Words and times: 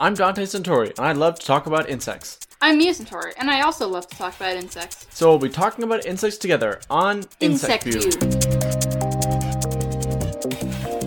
I'm 0.00 0.14
Dante 0.14 0.44
Centauri, 0.44 0.88
and 0.98 1.06
I 1.06 1.12
love 1.12 1.38
to 1.38 1.46
talk 1.46 1.66
about 1.66 1.88
insects. 1.88 2.40
I'm 2.60 2.78
Mia 2.78 2.92
Centauri, 2.92 3.32
and 3.38 3.48
I 3.48 3.60
also 3.60 3.86
love 3.86 4.08
to 4.08 4.16
talk 4.16 4.34
about 4.34 4.56
insects. 4.56 5.06
So 5.10 5.28
we'll 5.28 5.38
be 5.38 5.48
talking 5.48 5.84
about 5.84 6.04
insects 6.04 6.36
together 6.36 6.80
on 6.90 7.22
Insect, 7.38 7.84
View. 7.84 8.00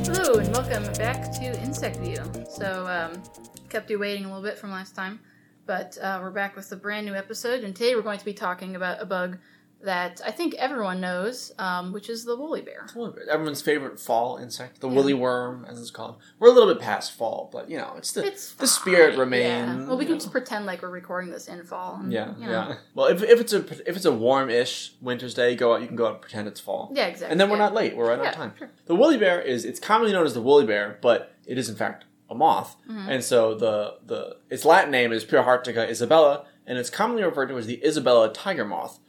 Hello, 0.05 0.39
and 0.39 0.53
welcome 0.53 0.83
back 0.93 1.33
to 1.33 1.61
Insect 1.63 1.97
View. 1.97 2.23
So, 2.49 2.87
um, 2.87 3.21
kept 3.67 3.89
you 3.89 3.99
waiting 3.99 4.23
a 4.23 4.27
little 4.29 4.41
bit 4.41 4.57
from 4.57 4.71
last 4.71 4.95
time, 4.95 5.19
but 5.65 5.97
uh, 6.01 6.19
we're 6.21 6.31
back 6.31 6.55
with 6.55 6.71
a 6.71 6.77
brand 6.77 7.05
new 7.05 7.13
episode, 7.13 7.65
and 7.65 7.75
today 7.75 7.93
we're 7.93 8.01
going 8.01 8.19
to 8.19 8.25
be 8.25 8.33
talking 8.33 8.77
about 8.77 9.01
a 9.01 9.05
bug 9.05 9.38
that 9.84 10.21
I 10.25 10.32
think 10.32 10.55
everyone 10.55 11.00
knows, 11.00 11.52
um, 11.59 11.94
which 11.94 12.09
is 12.09 12.26
the 12.26 12.36
woolly 12.36 12.62
bear. 12.62 12.88
Everyone's 13.30 13.62
favorite 13.62 14.00
fall 14.00 14.38
insect, 14.38 14.82
the 14.82 14.88
woolly 14.89 15.14
worm, 15.14 15.66
as 15.70 15.80
it's 15.80 15.91
called. 15.91 16.18
We're 16.39 16.50
a 16.50 16.52
little 16.52 16.73
bit 16.73 16.82
past 16.82 17.14
fall, 17.14 17.50
but 17.54 17.70
you 17.70 17.77
know, 17.77 17.94
it's 17.98 18.12
the 18.12 18.26
It's 18.26 18.54
the 18.54 18.66
spirit 18.68 19.18
remains. 19.18 19.82
Yeah. 19.82 19.88
Well, 19.88 19.98
we 19.98 20.05
can 20.05 20.13
know. 20.16 20.20
just 20.20 20.32
pretend 20.32 20.66
like 20.66 20.82
we're 20.82 20.90
recording 20.90 21.30
this 21.32 21.48
in 21.48 21.63
fall. 21.63 21.99
And, 22.02 22.12
Yeah, 22.12 22.34
you 22.38 22.45
know. 22.48 22.52
yeah. 22.52 22.76
Well, 22.95 23.08
if, 23.08 23.21
if 23.21 23.40
it's 23.40 23.54
a 23.54 23.59
if 23.88 23.95
it's 23.95 24.05
a 24.05 24.12
warm-ish 24.12 24.94
winter's 25.02 25.34
day, 25.35 25.55
go 25.55 25.73
out. 25.76 25.82
You 25.82 25.88
can 25.88 25.96
go 25.96 26.07
out 26.07 26.13
and 26.13 26.21
pretend 26.21 26.48
it's 26.48 26.59
fall. 26.59 26.91
Yeah, 26.96 27.05
exactly. 27.05 27.32
And 27.32 27.40
then 27.40 27.49
we're 27.49 27.57
yeah. 27.57 27.63
not 27.63 27.73
late. 27.76 27.96
We're 27.96 28.09
right 28.09 28.20
Yeah, 28.21 28.30
on 28.30 28.34
time. 28.34 28.54
sure. 28.57 28.71
The 28.88 28.96
woolly 28.96 29.18
bear 29.18 29.40
is 29.41 29.63
it's 29.63 29.80
commonly 29.80 30.12
known 30.12 30.26
as 30.26 30.34
the 30.34 30.41
woolly 30.41 30.66
bear, 30.66 30.98
but 31.02 31.34
it 31.46 31.57
is 31.59 31.70
in 31.70 31.76
fact 31.76 32.05
a 32.30 32.35
moth. 32.35 32.76
Mm-hmm. 32.90 33.09
And 33.09 33.23
so 33.23 33.54
the 33.54 33.96
the 34.05 34.38
its 34.49 34.66
Latin 34.66 34.91
name 34.91 35.12
is 35.13 35.23
Pyrrharctica 35.23 35.88
isabella, 35.88 36.46
and 36.66 36.77
it's 36.80 36.90
commonly 36.90 37.23
referred 37.23 37.48
to 37.49 37.57
as 37.57 37.68
the 37.68 37.80
Isabella 37.85 38.34
tiger 38.34 38.66
moth, 38.66 38.99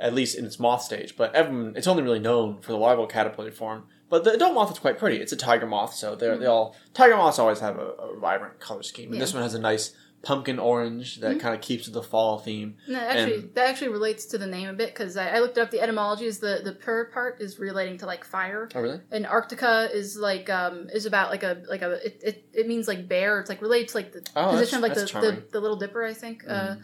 at 0.00 0.14
least 0.14 0.36
in 0.38 0.44
its 0.44 0.58
moth 0.58 0.82
stage. 0.82 1.16
But 1.16 1.34
everyone, 1.34 1.74
it's 1.76 1.86
only 1.86 2.02
really 2.02 2.18
known 2.20 2.60
for 2.60 2.72
the 2.72 2.78
larval 2.78 3.06
caterpillar 3.06 3.50
form. 3.50 3.84
But 4.10 4.24
the 4.24 4.32
adult 4.32 4.54
moth 4.54 4.70
is 4.72 4.78
quite 4.78 4.98
pretty. 4.98 5.16
It's 5.18 5.32
a 5.32 5.36
tiger 5.36 5.66
moth, 5.66 5.94
so 5.94 6.14
they're 6.14 6.38
they 6.38 6.46
all 6.46 6.74
tiger 6.94 7.16
moths 7.16 7.38
always 7.38 7.60
have 7.60 7.78
a, 7.78 7.88
a 7.88 8.18
vibrant 8.18 8.58
color 8.60 8.82
scheme. 8.82 9.12
And 9.12 9.20
this 9.20 9.34
one 9.34 9.42
has 9.42 9.54
a 9.54 9.58
nice 9.60 9.94
pumpkin 10.20 10.58
orange 10.58 11.16
that 11.20 11.38
kind 11.38 11.54
of 11.54 11.60
keeps 11.60 11.86
with 11.86 11.94
the 11.94 12.02
fall 12.02 12.38
theme. 12.38 12.74
No, 12.88 12.98
actually, 12.98 13.34
And- 13.34 13.54
that 13.54 13.68
actually 13.68 13.88
relates 13.90 14.24
to 14.26 14.38
the 14.38 14.46
name 14.48 14.68
a 14.68 14.72
bit 14.72 14.88
because 14.88 15.16
I, 15.16 15.28
I 15.36 15.38
looked 15.40 15.58
up 15.58 15.70
the 15.70 15.80
etymology. 15.80 16.24
Is 16.24 16.38
the 16.38 16.60
the 16.64 16.72
pur 16.72 17.04
part 17.10 17.40
is 17.40 17.58
relating 17.58 17.98
to 17.98 18.06
like 18.06 18.24
fire, 18.24 18.68
Oh, 18.74 18.80
really? 18.80 19.00
and 19.12 19.26
Arctica 19.26 19.92
is 19.92 20.16
like 20.16 20.48
um 20.48 20.88
is 20.92 21.04
about 21.06 21.30
like 21.30 21.42
a 21.42 21.62
like 21.68 21.82
a 21.82 22.04
it, 22.04 22.20
it, 22.24 22.44
it 22.54 22.66
means 22.66 22.88
like 22.88 23.08
bear. 23.08 23.38
It's 23.40 23.48
like 23.50 23.60
related 23.62 23.88
to 23.90 23.96
like 23.98 24.12
the 24.12 24.26
Oh, 24.34 24.50
position 24.52 24.76
of 24.78 24.82
like 24.82 24.94
the, 24.94 25.00
the. 25.04 25.06
Mm. 25.36 25.50
the 25.50 25.60
little 25.60 25.76
dipper. 25.76 26.02
I 26.04 26.14
think. 26.14 26.44
Uh, 26.48 26.76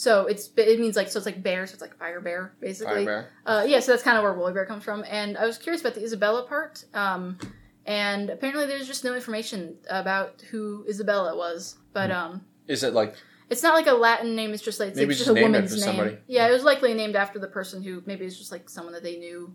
so 0.00 0.24
it's 0.24 0.48
it 0.56 0.80
means 0.80 0.96
like 0.96 1.10
so 1.10 1.18
it's 1.18 1.26
like 1.26 1.42
bear. 1.42 1.66
So 1.66 1.74
it's 1.74 1.82
like 1.82 1.94
fire 1.98 2.22
bear 2.22 2.54
basically. 2.58 3.04
Fire 3.04 3.04
bear. 3.04 3.30
Uh, 3.44 3.64
yeah, 3.66 3.80
so 3.80 3.92
that's 3.92 4.02
kind 4.02 4.16
of 4.16 4.22
where 4.22 4.32
woolly 4.32 4.54
bear 4.54 4.64
comes 4.64 4.82
from. 4.82 5.04
And 5.06 5.36
I 5.36 5.44
was 5.44 5.58
curious 5.58 5.82
about 5.82 5.94
the 5.94 6.02
Isabella 6.02 6.48
part. 6.48 6.82
Um, 6.94 7.38
and 7.84 8.30
apparently 8.30 8.64
there's 8.64 8.86
just 8.86 9.04
no 9.04 9.14
information 9.14 9.76
about 9.90 10.40
who 10.50 10.86
Isabella 10.88 11.36
was. 11.36 11.74
Hmm. 11.74 11.80
But 11.92 12.10
um, 12.12 12.46
Is 12.66 12.82
it 12.82 12.94
like 12.94 13.14
it's 13.50 13.62
not 13.62 13.74
like 13.74 13.88
a 13.88 13.92
Latin 13.92 14.34
name. 14.34 14.54
It's 14.54 14.62
just 14.62 14.80
like 14.80 14.88
it's, 14.88 14.96
Maybe 14.96 15.12
just 15.12 15.26
just 15.26 15.36
a 15.36 15.42
woman's 15.42 15.72
name. 15.72 15.80
somebody. 15.80 16.16
Yeah, 16.26 16.48
it 16.48 16.52
was 16.52 16.64
likely 16.64 16.94
named 16.94 17.14
after 17.14 17.38
the 17.38 17.48
person 17.48 17.82
who 17.82 18.02
maybe 18.06 18.24
it's 18.24 18.38
just 18.38 18.50
like 18.50 18.70
someone 18.70 18.94
that 18.94 19.02
they 19.02 19.18
knew, 19.18 19.54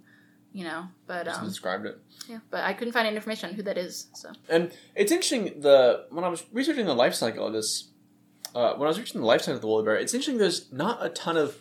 you 0.54 0.64
know. 0.64 0.90
But 1.08 1.28
um, 1.28 1.44
described 1.44 1.88
it? 1.88 1.98
yeah, 2.30 2.42
but 2.52 2.64
I 2.64 2.74
couldn't 2.74 2.94
find 2.94 3.08
any 3.08 3.16
information 3.16 3.50
on 3.50 3.56
who 3.56 3.64
that 3.64 3.80
is. 3.80 4.10
So 4.14 4.32
And 4.48 4.72
it's 4.94 5.12
interesting 5.12 5.62
the 5.62 6.06
when 6.12 6.24
I 6.24 6.28
was 6.30 6.44
researching 6.54 6.86
the 6.86 6.94
life 6.94 7.16
cycle 7.16 7.48
of 7.48 7.54
this, 7.54 7.90
uh, 8.56 8.74
when 8.76 8.88
I 8.88 8.90
was 8.90 8.98
researching 8.98 9.22
the 9.22 9.28
life 9.28 9.42
cycle 9.42 9.56
of 9.56 9.62
the 9.62 9.68
woolly 9.68 9.84
bear, 9.84 9.96
it's 9.96 10.14
interesting. 10.14 10.38
There's 10.38 10.72
not 10.72 11.06
a 11.06 11.10
ton 11.10 11.38
of 11.38 11.58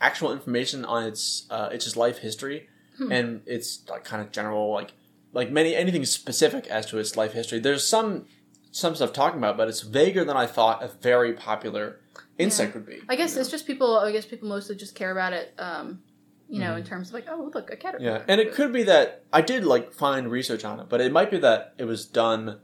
actual 0.00 0.32
information 0.32 0.84
on 0.84 1.04
its 1.04 1.46
uh, 1.50 1.70
its 1.72 1.84
just 1.84 1.96
life 1.96 2.18
history 2.18 2.68
and 3.10 3.40
its 3.46 3.82
like 3.88 4.04
kind 4.04 4.22
of 4.22 4.30
general 4.30 4.72
like 4.72 4.92
like 5.32 5.50
many 5.50 5.74
anything 5.74 6.04
specific 6.04 6.66
as 6.66 6.86
to 6.86 6.98
its 6.98 7.16
life 7.16 7.32
history. 7.32 7.58
There's 7.58 7.86
some 7.86 8.26
some 8.70 8.94
stuff 8.94 9.12
talking 9.12 9.38
about, 9.38 9.56
but 9.56 9.68
it's 9.68 9.80
vaguer 9.80 10.24
than 10.24 10.36
I 10.36 10.46
thought 10.46 10.82
a 10.82 10.88
very 10.88 11.32
popular 11.32 12.00
insect 12.38 12.74
would 12.74 12.86
be. 12.86 13.00
I 13.08 13.16
guess 13.16 13.30
you 13.30 13.36
know? 13.36 13.40
it's 13.40 13.50
just 13.50 13.66
people. 13.66 13.98
I 13.98 14.12
guess 14.12 14.26
people 14.26 14.48
mostly 14.48 14.76
just 14.76 14.94
care 14.94 15.10
about 15.10 15.32
it. 15.32 15.54
Um, 15.58 16.02
you 16.48 16.58
know, 16.58 16.74
in 16.74 16.82
terms 16.82 17.08
of 17.08 17.14
like, 17.14 17.26
oh, 17.30 17.48
look, 17.54 17.70
a 17.70 17.76
caterpillar. 17.76 18.18
Mm-hmm. 18.18 18.28
Yeah, 18.28 18.32
and 18.32 18.40
it 18.40 18.54
could 18.54 18.72
be 18.72 18.82
that 18.82 19.24
I 19.32 19.40
did 19.40 19.64
like 19.64 19.92
find 19.92 20.28
research 20.28 20.64
on 20.64 20.80
it, 20.80 20.88
but 20.88 21.00
it 21.00 21.12
might 21.12 21.30
be 21.30 21.38
that 21.38 21.74
it 21.78 21.84
was 21.84 22.04
done. 22.06 22.58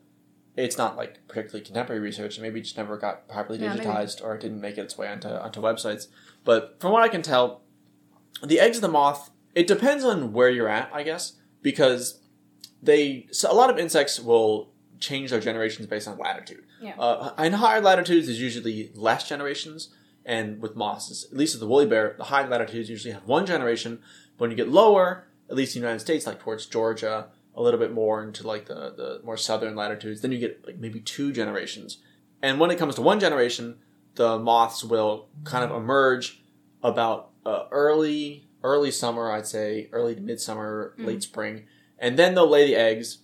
It's 0.56 0.78
not 0.78 0.96
like 0.96 1.26
particularly 1.28 1.64
contemporary 1.64 2.00
research, 2.00 2.36
and 2.36 2.42
maybe 2.42 2.60
it 2.60 2.62
just 2.64 2.76
never 2.76 2.96
got 2.96 3.28
properly 3.28 3.58
Yeah, 3.58 3.74
maybe. 3.74 3.84
digitized, 3.84 4.22
or 4.24 4.34
it 4.34 4.40
didn't 4.40 4.60
make 4.60 4.78
its 4.78 4.96
way 4.96 5.08
onto 5.08 5.28
onto 5.28 5.60
websites. 5.60 6.08
But 6.44 6.76
from 6.80 6.92
what 6.92 7.02
I 7.02 7.08
can 7.08 7.22
tell, 7.22 7.62
the 8.42 8.60
eggs 8.60 8.78
of 8.78 8.82
the 8.82 8.88
moth. 8.88 9.30
It 9.54 9.66
depends 9.66 10.04
on 10.04 10.34
where 10.34 10.50
you're 10.50 10.68
at, 10.68 10.90
I 10.92 11.02
guess, 11.02 11.32
because 11.62 12.20
they 12.82 13.26
so 13.30 13.50
a 13.50 13.54
lot 13.54 13.70
of 13.70 13.78
insects 13.78 14.20
will 14.20 14.70
change 14.98 15.30
their 15.30 15.40
generations 15.40 15.86
based 15.86 16.06
on 16.08 16.18
latitude. 16.18 16.64
Yeah. 16.80 16.94
Uh, 16.98 17.32
in 17.42 17.54
higher 17.54 17.80
latitudes, 17.80 18.26
there's 18.26 18.40
usually 18.40 18.90
less 18.94 19.26
generations, 19.28 19.94
and 20.24 20.60
with 20.60 20.76
mosses, 20.76 21.26
at 21.30 21.36
least 21.38 21.54
with 21.54 21.60
the 21.60 21.66
woolly 21.66 21.86
bear, 21.86 22.14
the 22.18 22.24
high 22.24 22.46
latitudes 22.46 22.90
usually 22.90 23.12
have 23.14 23.24
one 23.26 23.46
generation. 23.46 24.00
But 24.36 24.42
when 24.44 24.50
you 24.50 24.56
get 24.56 24.68
lower, 24.68 25.26
at 25.48 25.56
least 25.56 25.74
in 25.74 25.80
the 25.82 25.86
United 25.86 26.00
States, 26.00 26.26
like 26.26 26.38
towards 26.40 26.66
Georgia, 26.66 27.28
a 27.56 27.62
little 27.62 27.80
bit 27.80 27.92
more 27.92 28.22
into 28.22 28.46
like 28.46 28.66
the, 28.66 28.74
the 28.74 29.20
more 29.24 29.36
southern 29.36 29.74
latitudes, 29.74 30.20
then 30.20 30.30
you 30.32 30.38
get 30.38 30.64
like 30.66 30.76
maybe 30.78 31.00
two 31.00 31.32
generations. 31.32 31.98
And 32.42 32.60
when 32.60 32.70
it 32.70 32.78
comes 32.78 32.94
to 32.96 33.02
one 33.02 33.18
generation, 33.18 33.78
the 34.14 34.38
moths 34.38 34.84
will 34.84 35.28
kind 35.44 35.64
of 35.64 35.70
emerge 35.70 36.42
about 36.82 37.30
uh, 37.44 37.64
early 37.70 38.48
early 38.62 38.90
summer, 38.90 39.30
I'd 39.30 39.46
say 39.46 39.88
early 39.92 40.14
to 40.16 40.20
midsummer, 40.20 40.94
late 40.98 41.22
spring, 41.22 41.64
and 41.98 42.18
then 42.18 42.34
they'll 42.34 42.48
lay 42.48 42.66
the 42.66 42.74
eggs, 42.74 43.18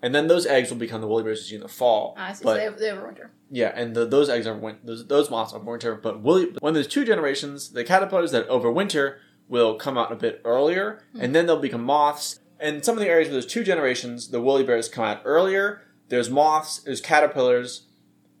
and 0.00 0.14
then 0.14 0.26
those 0.26 0.46
eggs 0.46 0.70
will 0.70 0.78
become 0.78 1.00
the 1.02 1.06
woolly 1.06 1.22
bears 1.22 1.40
you 1.42 1.48
see 1.50 1.54
in 1.56 1.60
the 1.60 1.68
fall. 1.68 2.14
Ah, 2.16 2.28
I 2.28 2.32
see. 2.32 2.44
They, 2.44 2.68
they 2.68 2.88
overwinter. 2.88 3.28
yeah, 3.50 3.72
and 3.74 3.94
the, 3.94 4.06
those 4.06 4.30
eggs 4.30 4.46
are 4.46 4.56
win- 4.56 4.78
those 4.82 5.06
those 5.06 5.30
moths 5.30 5.52
are 5.52 5.58
winter. 5.60 5.94
But 5.94 6.20
woolly, 6.22 6.54
when 6.60 6.72
there's 6.74 6.86
two 6.86 7.04
generations, 7.04 7.70
the 7.70 7.84
caterpillars 7.84 8.30
that 8.32 8.48
overwinter 8.48 9.18
will 9.48 9.74
come 9.74 9.98
out 9.98 10.10
a 10.12 10.16
bit 10.16 10.40
earlier, 10.44 11.02
and 11.18 11.34
then 11.34 11.46
they'll 11.46 11.58
become 11.60 11.84
moths. 11.84 12.40
And 12.60 12.84
some 12.84 12.96
of 12.96 13.00
the 13.00 13.08
areas 13.08 13.28
where 13.28 13.34
there's 13.34 13.46
two 13.46 13.64
generations, 13.64 14.28
the 14.28 14.40
woolly 14.40 14.64
bears 14.64 14.88
come 14.88 15.04
out 15.04 15.22
earlier. 15.24 15.82
There's 16.08 16.28
moths, 16.28 16.78
there's 16.78 17.00
caterpillars, 17.00 17.86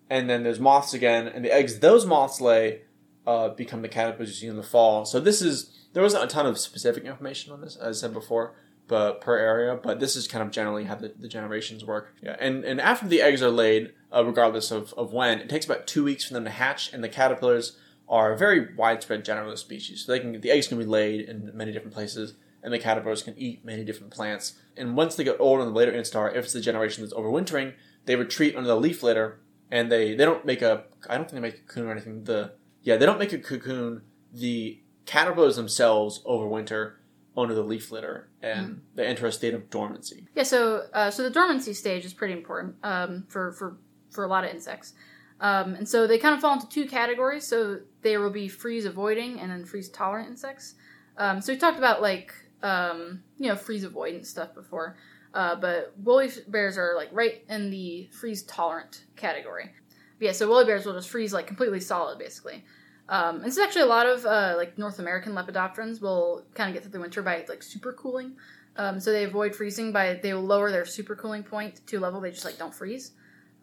and 0.08 0.28
then 0.28 0.42
there's 0.42 0.60
moths 0.60 0.92
again. 0.92 1.26
And 1.28 1.44
the 1.44 1.52
eggs 1.52 1.78
those 1.78 2.04
moths 2.04 2.40
lay 2.40 2.82
uh, 3.26 3.50
become 3.50 3.82
the 3.82 3.88
caterpillars 3.88 4.30
you 4.30 4.34
see 4.34 4.46
in 4.46 4.56
the 4.56 4.62
fall. 4.62 5.04
So 5.04 5.20
this 5.20 5.40
is 5.40 5.76
there 5.92 6.02
wasn't 6.02 6.24
a 6.24 6.26
ton 6.26 6.46
of 6.46 6.58
specific 6.58 7.04
information 7.04 7.52
on 7.52 7.60
this, 7.60 7.76
as 7.76 7.98
I 7.98 8.00
said 8.06 8.12
before, 8.12 8.54
but 8.88 9.20
per 9.20 9.36
area. 9.38 9.78
But 9.80 10.00
this 10.00 10.16
is 10.16 10.26
kind 10.28 10.42
of 10.42 10.50
generally 10.50 10.84
how 10.84 10.96
the, 10.96 11.12
the 11.18 11.28
generations 11.28 11.84
work. 11.84 12.14
Yeah, 12.22 12.36
and 12.38 12.64
and 12.64 12.80
after 12.80 13.06
the 13.06 13.22
eggs 13.22 13.42
are 13.42 13.50
laid, 13.50 13.92
uh, 14.12 14.24
regardless 14.24 14.70
of, 14.70 14.92
of 14.94 15.12
when, 15.12 15.38
it 15.38 15.48
takes 15.48 15.64
about 15.64 15.86
two 15.86 16.04
weeks 16.04 16.24
for 16.24 16.34
them 16.34 16.44
to 16.44 16.50
hatch, 16.50 16.92
and 16.92 17.02
the 17.02 17.08
caterpillars 17.08 17.76
are 18.08 18.32
a 18.32 18.36
very 18.36 18.74
widespread 18.74 19.24
generalist 19.24 19.58
species. 19.58 20.04
So 20.04 20.12
they 20.12 20.20
can 20.20 20.40
the 20.40 20.50
eggs 20.50 20.66
can 20.66 20.78
be 20.78 20.84
laid 20.84 21.28
in 21.28 21.50
many 21.54 21.72
different 21.72 21.94
places, 21.94 22.34
and 22.62 22.72
the 22.72 22.78
caterpillars 22.78 23.22
can 23.22 23.38
eat 23.38 23.64
many 23.64 23.84
different 23.84 24.12
plants. 24.12 24.54
And 24.76 24.96
once 24.96 25.14
they 25.14 25.24
get 25.24 25.40
older 25.40 25.62
in 25.62 25.68
the 25.68 25.74
later 25.74 25.92
instar, 25.92 26.30
if 26.34 26.44
it's 26.44 26.52
the 26.52 26.60
generation 26.60 27.02
that's 27.02 27.14
overwintering, 27.14 27.74
they 28.06 28.16
retreat 28.16 28.56
under 28.56 28.68
the 28.68 28.76
leaf 28.76 29.02
litter, 29.02 29.40
and 29.70 29.90
they 29.90 30.14
they 30.14 30.24
don't 30.24 30.44
make 30.44 30.62
a 30.62 30.84
I 31.08 31.16
don't 31.16 31.24
think 31.24 31.42
they 31.42 31.48
make 31.48 31.58
a 31.58 31.62
cocoon 31.62 31.86
or 31.86 31.92
anything. 31.92 32.24
The 32.24 32.52
yeah 32.82 32.96
they 32.96 33.06
don't 33.06 33.18
make 33.18 33.32
a 33.32 33.38
cocoon. 33.38 34.02
The 34.32 34.80
caterpillars 35.06 35.56
themselves 35.56 36.22
overwinter 36.24 36.94
under 37.36 37.54
the 37.54 37.62
leaf 37.62 37.90
litter, 37.90 38.28
and 38.42 38.82
they 38.94 39.06
enter 39.06 39.26
a 39.26 39.32
state 39.32 39.54
of 39.54 39.70
dormancy. 39.70 40.26
Yeah, 40.34 40.42
so 40.42 40.86
uh, 40.92 41.10
so 41.10 41.22
the 41.22 41.30
dormancy 41.30 41.72
stage 41.74 42.04
is 42.04 42.12
pretty 42.12 42.34
important 42.34 42.76
um, 42.82 43.24
for 43.28 43.52
for 43.52 43.78
for 44.10 44.24
a 44.24 44.28
lot 44.28 44.44
of 44.44 44.50
insects, 44.50 44.94
um, 45.40 45.74
and 45.74 45.88
so 45.88 46.06
they 46.06 46.18
kind 46.18 46.34
of 46.34 46.40
fall 46.40 46.54
into 46.54 46.68
two 46.68 46.86
categories. 46.86 47.46
So 47.46 47.80
there 48.02 48.20
will 48.20 48.30
be 48.30 48.48
freeze 48.48 48.84
avoiding 48.84 49.40
and 49.40 49.50
then 49.50 49.64
freeze 49.64 49.88
tolerant 49.88 50.28
insects. 50.28 50.74
Um, 51.16 51.40
so 51.40 51.52
we 51.52 51.58
talked 51.58 51.78
about 51.78 52.02
like 52.02 52.32
um, 52.62 53.22
you 53.38 53.48
know 53.48 53.56
freeze 53.56 53.84
avoidance 53.84 54.28
stuff 54.28 54.54
before, 54.54 54.96
uh, 55.34 55.56
but 55.56 55.92
woolly 56.02 56.30
bears 56.48 56.76
are 56.78 56.94
like 56.96 57.08
right 57.12 57.44
in 57.48 57.70
the 57.70 58.08
freeze 58.12 58.42
tolerant 58.42 59.04
category. 59.16 59.70
But 60.18 60.26
yeah, 60.26 60.32
so 60.32 60.48
woolly 60.48 60.64
bears 60.64 60.84
will 60.84 60.94
just 60.94 61.08
freeze 61.08 61.32
like 61.32 61.46
completely 61.46 61.80
solid, 61.80 62.18
basically. 62.18 62.64
Um, 63.08 63.36
and 63.36 63.44
this 63.46 63.54
is 63.54 63.58
actually 63.58 63.82
a 63.82 63.86
lot 63.86 64.06
of 64.06 64.24
uh, 64.24 64.54
like 64.56 64.78
North 64.78 65.00
American 65.00 65.32
lepidopterans 65.32 66.00
will 66.00 66.44
kind 66.54 66.68
of 66.68 66.74
get 66.74 66.82
through 66.82 66.92
the 66.92 67.00
winter 67.00 67.22
by 67.22 67.44
like 67.48 67.62
super 67.62 67.92
cooling. 67.92 68.36
Um, 68.76 69.00
so 69.00 69.10
they 69.12 69.24
avoid 69.24 69.54
freezing 69.54 69.90
by 69.92 70.14
they 70.22 70.32
will 70.32 70.42
lower 70.42 70.70
their 70.70 70.84
supercooling 70.84 71.44
point 71.44 71.84
to 71.88 71.96
a 71.96 72.00
level 72.00 72.20
they 72.20 72.30
just 72.30 72.44
like 72.44 72.56
don't 72.56 72.74
freeze. 72.74 73.12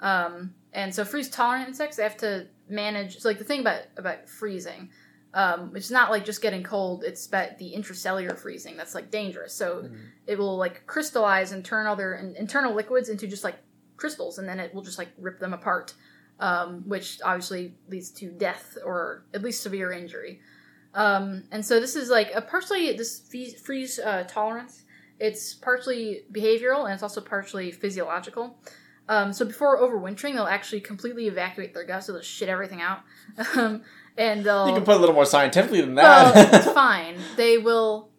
Um, 0.02 0.54
and 0.74 0.94
so 0.94 1.06
freeze 1.06 1.30
tolerant 1.30 1.70
insects 1.70 1.96
they 1.98 2.04
have 2.04 2.18
to 2.18 2.48
manage. 2.70 3.20
So 3.20 3.30
like 3.30 3.40
the 3.40 3.46
thing 3.46 3.62
about 3.62 3.84
about 3.96 4.28
freezing, 4.28 4.90
um, 5.38 5.72
it's 5.76 5.92
not 5.92 6.10
like 6.10 6.26
just 6.26 6.42
getting 6.42 6.64
cold. 6.64 7.04
It's 7.04 7.28
about 7.28 7.60
the 7.60 7.72
intracellular 7.78 8.36
freezing 8.36 8.76
that's 8.76 8.96
like 8.96 9.12
dangerous. 9.12 9.54
So 9.54 9.88
it 10.26 10.36
will 10.40 10.58
like 10.58 10.88
crystallize 10.88 11.52
and 11.52 11.64
turn 11.64 11.86
all 11.86 11.96
their 11.96 12.16
in- 12.16 12.36
internal 12.36 12.74
liquids 12.74 13.08
into 13.08 13.28
just 13.28 13.44
like 13.44 13.58
crystals, 13.98 14.40
and 14.40 14.50
then 14.50 14.60
it 14.60 14.74
will 14.74 14.82
just 14.82 14.98
like 14.98 15.10
rip 15.20 15.40
them 15.40 15.54
apart, 15.54 15.94
um, 16.40 16.82
which 16.88 17.20
obviously 17.24 17.76
leads 17.88 18.10
to 18.14 18.32
death 18.32 18.80
or 18.84 19.26
at 19.32 19.44
least 19.44 19.62
severe 19.62 19.92
injury. 19.92 20.40
Um, 20.96 21.44
and 21.52 21.64
so 21.64 21.80
this 21.80 21.96
is 21.96 22.10
like 22.10 22.32
a 22.34 22.42
partially 22.42 22.92
this 22.94 23.20
freeze 23.64 24.00
uh, 24.00 24.24
tolerance. 24.28 24.86
It's 25.20 25.54
partially 25.54 26.24
behavioral 26.32 26.86
and 26.86 26.94
it's 26.96 27.04
also 27.04 27.22
partially 27.22 27.70
physiological. 27.72 28.58
Um, 29.10 29.32
so 29.32 29.46
before 29.46 29.80
overwintering, 29.80 30.34
they'll 30.34 30.48
actually 30.48 30.82
completely 30.82 31.28
evacuate 31.28 31.74
their 31.74 31.86
guts. 31.86 32.08
So 32.08 32.14
they'll 32.14 32.22
shit 32.22 32.50
everything 32.50 32.82
out, 32.82 33.02
um, 33.56 33.84
and 34.18 34.44
they'll. 34.44 34.68
You 34.68 34.74
can 34.74 34.84
put 34.84 34.96
a 34.96 35.00
little 35.00 35.16
more 35.16 35.26
scientifically 35.26 35.82
than 35.82 35.96
well, 35.96 36.34
that. 36.34 36.54
it's 36.54 36.72
fine. 36.74 37.18
They 37.36 37.58
will 37.58 38.10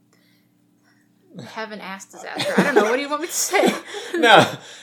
have 1.47 1.73
an 1.73 1.81
ass 1.81 2.07
disaster. 2.07 2.53
I 2.57 2.63
don't 2.65 2.75
know. 2.75 2.85
What 2.85 2.97
do 2.97 3.03
you 3.03 3.09
want 3.09 3.23
me 3.23 3.29
to 3.29 3.33
say? 3.33 3.73
no. 4.15 4.39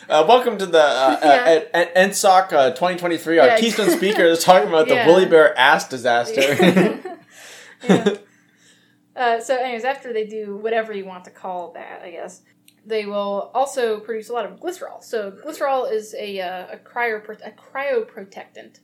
Uh, 0.07 0.23
welcome 0.27 0.57
to 0.57 0.65
the 0.65 0.81
uh, 0.81 1.19
Yeah. 1.23 1.29
uh, 1.29 1.50
at, 1.50 1.71
at 1.73 1.95
NSOC 2.12 2.53
uh, 2.53 2.69
2023. 2.71 3.39
Our 3.39 3.47
Yeah. 3.47 3.59
Keystone 3.59 3.89
speaker 3.89 4.23
is 4.23 4.44
talking 4.44 4.69
about 4.69 4.88
the 4.88 4.95
Yeah. 4.95 5.07
Woolly 5.07 5.25
Bear 5.25 5.57
ass 5.57 5.88
disaster. 5.88 6.41
Yeah. 7.83 8.15
Uh, 9.15 9.39
so, 9.39 9.56
anyways, 9.56 9.85
after 9.85 10.11
they 10.11 10.25
do 10.25 10.57
whatever 10.57 10.91
you 10.91 11.06
want 11.06 11.23
to 11.23 11.31
call 11.31 11.71
that, 11.73 12.01
I 12.03 12.11
guess 12.11 12.41
they 12.85 13.06
will 13.06 13.50
also 13.53 14.00
produce 14.01 14.29
a 14.29 14.33
lot 14.33 14.45
of 14.45 14.59
glycerol. 14.59 15.01
So, 15.01 15.31
glycerol 15.31 15.89
is 15.91 16.13
a 16.15 16.41
uh, 16.41 16.68
a 16.73 16.77
cryo 16.77 17.21
a 17.45 17.51
cryoprotectant. 17.51 18.79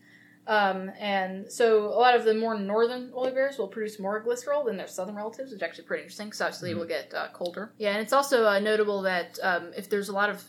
Um, 0.51 0.91
and 0.99 1.49
so 1.51 1.85
a 1.85 1.99
lot 2.05 2.13
of 2.13 2.25
the 2.25 2.33
more 2.33 2.59
northern 2.59 3.09
woolly 3.13 3.31
bears 3.31 3.57
will 3.57 3.69
produce 3.69 3.99
more 3.99 4.21
glycerol 4.23 4.65
than 4.65 4.75
their 4.75 4.87
southern 4.87 5.15
relatives, 5.15 5.51
which 5.51 5.57
is 5.59 5.63
actually 5.63 5.85
pretty 5.85 6.03
interesting 6.03 6.27
because 6.27 6.41
obviously 6.41 6.71
it 6.71 6.77
will 6.77 6.85
get 6.97 7.13
uh, 7.13 7.27
colder. 7.33 7.71
Yeah, 7.77 7.91
and 7.91 8.01
it's 8.01 8.11
also 8.13 8.45
uh, 8.45 8.59
notable 8.59 9.01
that 9.03 9.39
um, 9.41 9.71
if 9.77 9.89
there's 9.89 10.09
a 10.09 10.13
lot 10.13 10.29
of 10.29 10.43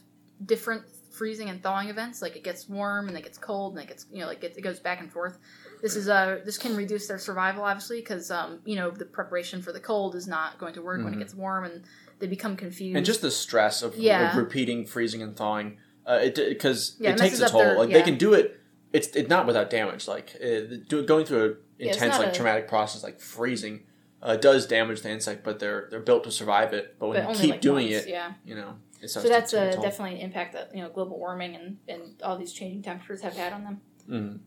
different 0.44 0.82
freezing 1.12 1.49
and 1.50 1.62
thawing 1.62 1.88
events, 1.88 2.20
like 2.20 2.34
it 2.34 2.43
gets 2.43 2.69
warm 2.69 3.06
and 3.08 3.16
it 3.16 3.22
gets 3.22 3.38
cold 3.38 3.75
and 3.75 3.82
it 3.84 3.88
gets 3.88 4.06
you 4.12 4.20
know 4.20 4.26
like 4.26 4.43
it, 4.43 4.54
it 4.56 4.62
goes 4.62 4.81
back 4.81 4.99
and 5.00 5.12
forth. 5.12 5.38
This 5.82 5.94
is 5.94 6.08
uh 6.08 6.40
this 6.44 6.58
can 6.58 6.75
reduce 6.75 7.06
their 7.06 7.19
survival 7.19 7.62
obviously 7.64 8.00
because 8.00 8.31
um 8.31 8.60
you 8.64 8.76
know 8.76 8.90
the 8.90 9.04
preparation 9.04 9.62
for 9.62 9.72
the 9.72 9.81
cold 9.81 10.14
is 10.16 10.26
not 10.26 10.58
going 10.58 10.75
to 10.75 10.82
work 10.82 11.04
when 11.04 11.12
it 11.12 11.16
Mhm. 11.16 11.20
gets 11.20 11.34
warm 11.34 11.64
and 11.64 11.84
they 12.19 12.26
become 12.26 12.56
confused. 12.56 12.96
and 12.96 13.04
just 13.06 13.20
the 13.20 13.31
stress 13.31 13.82
of, 13.82 13.94
Yeah. 13.96 14.31
of 14.31 14.37
repeating 14.37 14.87
freezing 14.87 15.22
and 15.22 15.37
thawing, 15.37 15.78
uh, 16.08 16.19
it 16.22 16.34
because 16.37 16.96
Yeah, 16.99 17.10
it 17.10 17.14
it 17.14 17.19
takes 17.19 17.40
a 17.40 17.49
toll. 17.49 17.60
their- 17.60 17.78
like 17.78 17.90
yeah. 17.90 17.99
they 17.99 18.02
can 18.04 18.16
do 18.16 18.32
it. 18.34 18.58
It's 18.93 19.09
it's 19.09 19.29
not 19.29 19.47
without 19.47 19.71
damage. 19.71 20.06
Like 20.06 20.37
uh, 20.43 20.77
do, 20.89 21.05
going 21.05 21.25
through 21.25 21.59
an 21.81 21.89
intense 21.89 22.19
like 22.19 22.29
a- 22.29 22.35
traumatic 22.35 22.69
process 22.69 23.03
like 23.03 23.21
freezing 23.21 23.85
uh, 24.23 24.37
does 24.37 24.67
damage 24.67 25.03
the 25.03 25.11
insect, 25.11 25.44
but 25.44 25.59
they're 25.59 25.89
they're 25.91 26.00
built 26.00 26.25
to 26.25 26.31
survive 26.31 26.73
it. 26.73 26.97
But 26.99 27.09
when 27.09 27.25
but 27.25 27.35
you 27.35 27.41
keep 27.41 27.50
like 27.53 27.61
doing 27.61 27.89
it, 27.89 28.09
yeah. 28.09 28.35
you 28.44 28.55
know, 28.55 28.77
So 29.06 29.21
that's 29.23 29.53
a 29.53 29.71
a, 29.71 29.73
definitely 29.73 30.17
an 30.17 30.21
impact 30.21 30.53
that 30.53 30.75
you 30.75 30.83
know 30.83 30.89
global 30.91 31.19
warming 31.19 31.56
and 31.56 31.79
and 31.89 32.21
all 32.23 32.39
these 32.39 32.53
changing 32.53 32.83
temperatures 32.83 33.23
have 33.23 33.37
had 33.37 33.53
on 33.53 33.65
them. 33.65 33.81
Mm. 34.09 34.39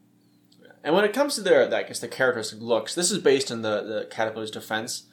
And 0.84 0.94
when 0.94 1.04
it 1.04 1.14
comes 1.14 1.34
to 1.36 1.42
their, 1.42 1.74
I 1.74 1.82
guess, 1.82 2.00
the 2.00 2.08
characteristic 2.08 2.62
looks, 2.62 2.94
this 2.94 3.10
is 3.10 3.18
based 3.18 3.52
on 3.52 3.64
the, 3.64 3.82
the 3.82 4.08
caterpillar's 4.12 4.52
defense. 4.52 5.06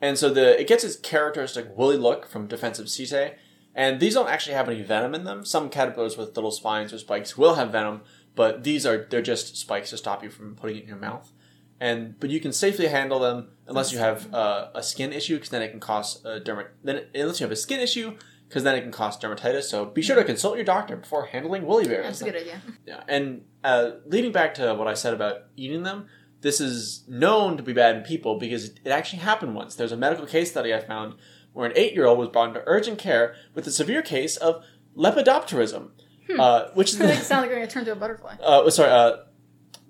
And 0.00 0.18
so 0.18 0.28
the 0.28 0.60
it 0.60 0.66
gets 0.66 0.84
its 0.84 0.96
characteristic 0.96 1.76
woolly 1.76 1.96
look 1.96 2.26
from 2.26 2.48
defensive 2.48 2.86
setae. 2.86 3.34
And 3.74 4.00
these 4.00 4.14
don't 4.14 4.28
actually 4.28 4.54
have 4.54 4.68
any 4.68 4.82
venom 4.82 5.14
in 5.14 5.24
them. 5.24 5.44
Some 5.44 5.68
caterpillars 5.68 6.16
with 6.16 6.34
little 6.34 6.50
spines 6.50 6.92
or 6.92 6.98
spikes 6.98 7.36
will 7.36 7.54
have 7.54 7.72
venom, 7.72 8.02
but 8.36 8.62
these 8.62 8.86
are 8.86 9.08
they're 9.10 9.20
just 9.20 9.56
spikes 9.56 9.90
to 9.90 9.96
stop 9.96 10.22
you 10.22 10.30
from 10.30 10.54
putting 10.54 10.76
it 10.76 10.82
in 10.84 10.88
your 10.88 10.98
mouth. 10.98 11.32
And 11.80 12.18
but 12.20 12.30
you 12.30 12.40
can 12.40 12.52
safely 12.52 12.86
handle 12.86 13.18
them 13.18 13.48
unless 13.66 13.92
you 13.92 13.98
have 13.98 14.32
uh, 14.32 14.68
a 14.74 14.82
skin 14.82 15.12
issue, 15.12 15.34
because 15.34 15.50
then 15.50 15.62
it 15.62 15.70
can 15.70 15.80
cause 15.80 16.24
uh, 16.24 16.38
dermat. 16.42 16.68
Then 16.84 17.06
unless 17.14 17.40
you 17.40 17.44
have 17.44 17.52
a 17.52 17.56
skin 17.56 17.80
issue, 17.80 18.16
because 18.48 18.62
then 18.62 18.76
it 18.76 18.82
can 18.82 18.92
cause 18.92 19.18
dermatitis. 19.18 19.64
So 19.64 19.84
be 19.84 20.02
sure 20.02 20.16
to 20.16 20.24
consult 20.24 20.56
your 20.56 20.64
doctor 20.64 20.96
before 20.96 21.26
handling 21.26 21.66
woolly 21.66 21.88
bears. 21.88 22.06
That's 22.06 22.22
a 22.22 22.24
good 22.24 22.36
idea. 22.36 22.62
Yeah, 22.86 23.02
and 23.08 23.44
uh, 23.64 23.90
leading 24.06 24.32
back 24.32 24.54
to 24.54 24.74
what 24.74 24.86
I 24.86 24.94
said 24.94 25.12
about 25.12 25.42
eating 25.56 25.82
them, 25.82 26.06
this 26.40 26.60
is 26.60 27.04
known 27.08 27.56
to 27.56 27.62
be 27.62 27.72
bad 27.72 27.96
in 27.96 28.02
people 28.02 28.38
because 28.38 28.66
it 28.66 28.88
actually 28.88 29.18
happened 29.18 29.54
once. 29.54 29.74
There's 29.74 29.92
a 29.92 29.96
medical 29.96 30.26
case 30.26 30.50
study 30.50 30.72
I 30.72 30.80
found 30.80 31.14
where 31.52 31.66
an 31.66 31.72
eight-year-old 31.76 32.18
was 32.18 32.28
brought 32.28 32.48
into 32.48 32.62
urgent 32.66 32.98
care 32.98 33.34
with 33.54 33.66
a 33.66 33.70
severe 33.70 34.02
case 34.02 34.36
of 34.36 34.62
lepidopterism, 34.96 35.90
uh, 36.38 36.68
which 36.74 36.92
is 36.92 36.98
makes 36.98 37.20
it 37.22 37.24
sound 37.24 37.50
like 37.50 37.58
to 37.58 37.66
turn 37.66 37.84
to 37.84 37.92
a 37.92 37.96
butterfly. 37.96 38.36
uh, 38.42 38.68
sorry, 38.70 38.90
uh, 38.90 39.16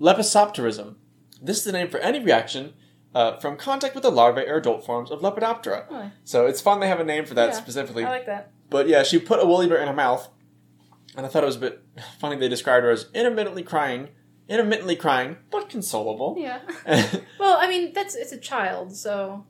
lepisopterism. 0.01 0.97
This 1.41 1.59
is 1.59 1.65
the 1.65 1.73
name 1.73 1.89
for 1.89 1.99
any 1.99 2.21
reaction 2.21 2.75
uh, 3.15 3.37
from 3.39 3.57
contact 3.57 3.95
with 3.95 4.03
the 4.03 4.11
larvae 4.11 4.43
or 4.43 4.57
adult 4.57 4.85
forms 4.85 5.11
of 5.11 5.21
Lepidoptera. 5.21 5.89
Really? 5.91 6.13
So 6.25 6.47
it's 6.47 6.61
fun 6.61 6.81
they 6.81 6.89
have 6.89 7.01
a 7.01 7.05
name 7.05 7.25
for 7.25 7.35
that 7.35 7.51
Yeah, 7.51 7.55
specifically. 7.57 8.05
I 8.05 8.11
like 8.11 8.27
that. 8.27 8.53
But 8.69 8.89
yeah, 8.89 9.03
she 9.03 9.19
put 9.19 9.43
a 9.43 9.47
woolly 9.47 9.69
bear 9.69 9.79
in 9.79 9.89
her 9.89 9.95
mouth, 9.95 10.29
and 11.17 11.25
I 11.25 11.29
thought 11.29 11.43
it 11.43 11.47
was 11.47 11.57
a 11.57 11.61
bit 11.61 11.83
funny. 12.19 12.37
They 12.37 12.49
described 12.49 12.85
her 12.85 12.91
as 12.91 13.07
intermittently 13.15 13.63
crying, 13.63 14.09
intermittently 14.49 14.97
crying, 14.97 15.37
but 15.51 15.71
consolable. 15.71 16.37
Yeah. 16.39 16.61
Yeah. 16.87 17.21
Well, 17.39 17.57
I 17.61 17.69
mean, 17.69 17.93
that's 17.93 18.15
it's 18.15 18.33
a 18.33 18.39
child, 18.39 18.95
so 18.97 19.45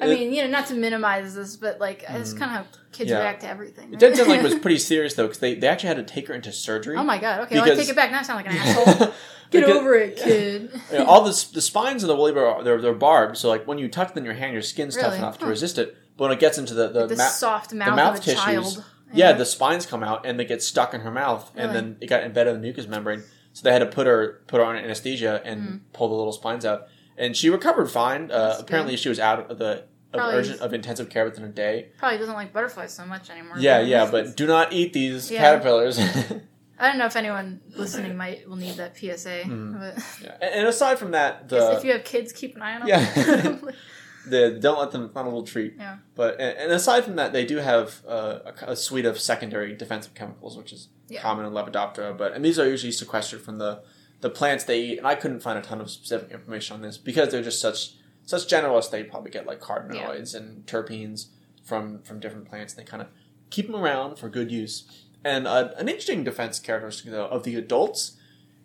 I 0.00 0.06
mean, 0.06 0.32
you 0.32 0.42
know, 0.42 0.48
not 0.48 0.66
to 0.68 0.74
minimize 0.74 1.34
this, 1.34 1.56
but 1.56 1.78
like 1.80 2.04
it's 2.08 2.32
kind 2.32 2.50
of 2.56 2.64
how 2.66 2.66
kids 2.92 3.10
Mm. 3.10 3.14
Yeah. 3.14 3.20
react 3.20 3.40
to 3.42 3.48
everything. 3.48 3.92
it 3.92 3.98
did 3.98 4.16
sound 4.16 4.28
like 4.28 4.40
it 4.40 4.44
was 4.44 4.54
pretty 4.56 4.78
serious 4.78 5.14
though, 5.14 5.24
because 5.26 5.38
they, 5.38 5.54
they 5.54 5.66
actually 5.68 5.88
had 5.88 5.96
to 5.98 6.02
take 6.14 6.28
her 6.28 6.34
into 6.34 6.52
surgery. 6.52 6.96
oh 6.96 7.04
my 7.04 7.18
god. 7.18 7.40
Okay, 7.42 7.56
well, 7.60 7.70
I 7.70 7.74
take 7.74 7.88
it 7.88 7.96
back. 7.96 8.10
Now 8.10 8.20
I 8.20 8.22
sound 8.22 8.44
like 8.44 8.52
an 8.52 8.56
asshole. 8.60 9.12
Get 9.50 9.64
Because- 9.66 9.76
over 9.76 9.94
it, 9.94 10.16
kid. 10.16 10.70
You 10.92 10.98
know, 10.98 11.04
all 11.06 11.24
the, 11.24 11.46
the 11.54 11.60
spines 11.60 12.02
of 12.04 12.08
the 12.08 12.14
woolly 12.16 12.32
bear 12.32 12.46
are- 12.46 12.62
they're, 12.64 12.80
they're 12.80 12.94
barbed, 12.94 13.36
so 13.36 13.48
like 13.48 13.66
when 13.66 13.78
you 13.78 13.88
tuck 13.88 14.14
them 14.14 14.22
in 14.22 14.24
your 14.24 14.34
hand, 14.34 14.52
your 14.52 14.62
skin's 14.62 14.94
tough 14.96 15.06
Really? 15.06 15.18
enough 15.18 15.38
to 15.38 15.46
resist 15.46 15.76
it. 15.78 15.96
But 16.16 16.24
when 16.24 16.32
it 16.32 16.40
gets 16.40 16.56
into 16.58 16.74
the 16.74 16.88
the, 16.88 17.06
the 17.06 17.16
ma- 17.16 17.24
soft 17.28 17.72
mouth, 17.72 17.96
mouth 17.96 18.14
of 18.18 18.20
a 18.20 18.24
tissues, 18.24 18.42
child. 18.44 18.84
yeah, 19.12 19.32
the 19.32 19.44
spines 19.46 19.86
come 19.86 20.02
out 20.04 20.24
and 20.26 20.38
they 20.38 20.44
get 20.44 20.62
stuck 20.62 20.94
in 20.94 21.00
her 21.00 21.10
mouth, 21.10 21.50
and 21.56 21.74
then 21.74 21.96
it 22.00 22.06
got 22.08 22.22
embedded 22.24 22.54
in 22.54 22.60
the 22.60 22.66
mucous 22.66 22.86
membrane. 22.86 23.22
So 23.52 23.62
they 23.64 23.72
had 23.72 23.78
to 23.80 23.86
put 23.86 24.06
her 24.06 24.40
put 24.46 24.58
her 24.60 24.64
on 24.66 24.76
anesthesia 24.76 25.40
and 25.44 25.80
pull 25.92 26.08
the 26.08 26.14
little 26.14 26.32
spines 26.32 26.64
out, 26.64 26.86
and 27.18 27.36
she 27.36 27.50
recovered 27.50 27.90
fine. 27.90 28.30
Uh, 28.30 28.56
apparently, 28.60 28.96
she 28.96 29.08
was 29.08 29.18
out 29.18 29.50
of 29.50 29.58
the 29.58 29.84
of 30.12 30.18
Probably- 30.18 30.34
urgent 30.38 30.60
of 30.60 30.74
intensive 30.74 31.08
care 31.08 31.24
within 31.24 31.44
a 31.44 31.48
day. 31.48 31.88
Probably 31.98 32.18
doesn't 32.18 32.34
like 32.34 32.52
butterflies 32.52 32.92
so 32.92 33.04
much 33.06 33.30
anymore. 33.30 33.56
Yeah, 33.58 33.80
yeah, 33.80 34.10
but 34.10 34.36
do 34.36 34.46
not 34.46 34.72
eat 34.72 34.92
these 34.92 35.30
Yeah. 35.30 35.40
caterpillars. 35.40 35.98
I 36.78 36.88
don't 36.88 36.98
know 36.98 37.06
if 37.06 37.14
anyone 37.16 37.60
listening 37.76 38.16
might 38.16 38.48
will 38.48 38.56
need 38.56 38.76
that 38.76 38.96
PSA. 38.96 39.42
Hmm. 39.44 39.78
But 39.78 39.98
Yeah. 40.22 40.32
And 40.40 40.54
and 40.54 40.66
aside 40.66 40.98
from 40.98 41.10
that, 41.12 41.48
Guess 41.48 41.78
if 41.78 41.84
you 41.84 41.92
have 41.92 42.04
kids, 42.04 42.32
keep 42.32 42.56
an 42.56 42.62
eye 42.62 42.74
on 42.80 42.86
them. 42.86 43.60
Yeah. 43.68 43.72
the 44.26 44.58
don't 44.60 44.78
let 44.78 44.90
them. 44.90 45.04
It's 45.04 45.14
not 45.14 45.24
a 45.24 45.28
little 45.28 45.42
treat. 45.44 45.74
Yeah. 45.78 45.98
But 46.14 46.40
and 46.40 46.56
and 46.58 46.72
aside 46.72 47.04
from 47.04 47.16
that, 47.16 47.32
they 47.32 47.44
do 47.44 47.56
have 47.58 48.00
uh, 48.08 48.38
a, 48.66 48.72
a 48.72 48.76
suite 48.76 49.04
of 49.06 49.18
secondary 49.20 49.74
defensive 49.76 50.14
chemicals, 50.14 50.56
which 50.56 50.72
is 50.72 50.88
Yeah. 51.08 51.20
common 51.22 51.44
in 51.46 51.52
Lepidoptera. 51.52 52.16
But 52.16 52.32
and 52.32 52.44
these 52.44 52.58
are 52.58 52.66
usually 52.68 52.92
sequestered 52.92 53.42
from 53.42 53.58
the 53.58 53.82
the 54.22 54.30
plants 54.30 54.64
they 54.64 54.80
eat. 54.80 54.98
And 54.98 55.06
I 55.06 55.14
couldn't 55.14 55.40
find 55.40 55.58
a 55.58 55.62
ton 55.62 55.80
of 55.80 55.90
specific 55.90 56.30
information 56.30 56.74
on 56.76 56.82
this 56.82 56.96
because 56.98 57.30
they're 57.30 57.42
just 57.42 57.60
such 57.60 57.92
such 58.24 58.48
generalists. 58.48 58.90
They 58.90 59.02
probably 59.04 59.30
get 59.30 59.46
like 59.46 59.60
carotenoids 59.60 60.34
and 60.34 60.66
terpenes 60.66 61.26
from 61.64 62.02
from 62.02 62.20
different 62.20 62.48
plants. 62.48 62.74
And 62.74 62.84
they 62.84 62.90
kind 62.90 63.02
of 63.02 63.08
keep 63.50 63.66
them 63.66 63.76
around 63.76 64.18
for 64.18 64.28
good 64.28 64.50
use. 64.50 64.84
And 65.24 65.46
uh, 65.46 65.70
an 65.76 65.88
interesting 65.88 66.24
defense 66.24 66.58
characteristic 66.58 67.10
though 67.10 67.26
of 67.26 67.42
the 67.44 67.54
adults 67.56 68.16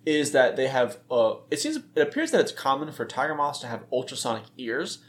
is 0.06 0.32
that 0.32 0.56
they 0.56 0.68
have. 0.68 1.00
Uh, 1.10 1.36
it 1.52 1.60
seems 1.60 1.78
it 1.96 2.02
appears 2.02 2.32
that 2.32 2.42
it's 2.42 2.52
common 2.52 2.92
for 2.92 3.06
tiger 3.06 3.36
moths 3.36 3.60
to 3.60 3.68
have 3.68 3.84
ultrasonic 3.92 4.44
ears, 4.58 5.00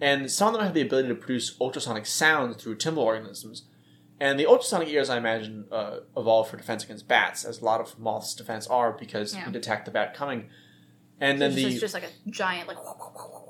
and 0.00 0.30
some 0.30 0.48
of 0.48 0.54
them 0.54 0.62
have 0.64 0.74
the 0.74 0.80
ability 0.80 1.08
to 1.08 1.14
produce 1.14 1.54
ultrasonic 1.60 2.06
sounds 2.06 2.62
through 2.62 2.76
timbal 2.76 2.98
organisms. 2.98 3.64
And 4.18 4.40
the 4.40 4.46
ultrasonic 4.46 4.88
ears, 4.88 5.10
I 5.10 5.18
imagine, 5.18 5.66
uh, 5.70 5.98
evolved 6.16 6.50
for 6.50 6.56
defense 6.56 6.82
against 6.82 7.06
bats, 7.06 7.44
as 7.44 7.60
a 7.60 7.64
lot 7.66 7.82
of 7.82 7.98
moths' 7.98 8.34
defense 8.34 8.66
are, 8.66 8.92
because 8.92 9.34
Yeah. 9.34 9.44
you 9.44 9.52
detect 9.52 9.84
the 9.84 9.90
bat 9.90 10.14
coming. 10.14 10.48
And 11.20 11.38
then 11.38 11.50
it's, 11.50 11.56
the 11.56 11.62
just, 11.64 11.74
it's 11.74 11.80
just 11.82 11.94
like 11.94 12.04
a 12.04 12.30
giant, 12.30 12.66
like 12.66 12.78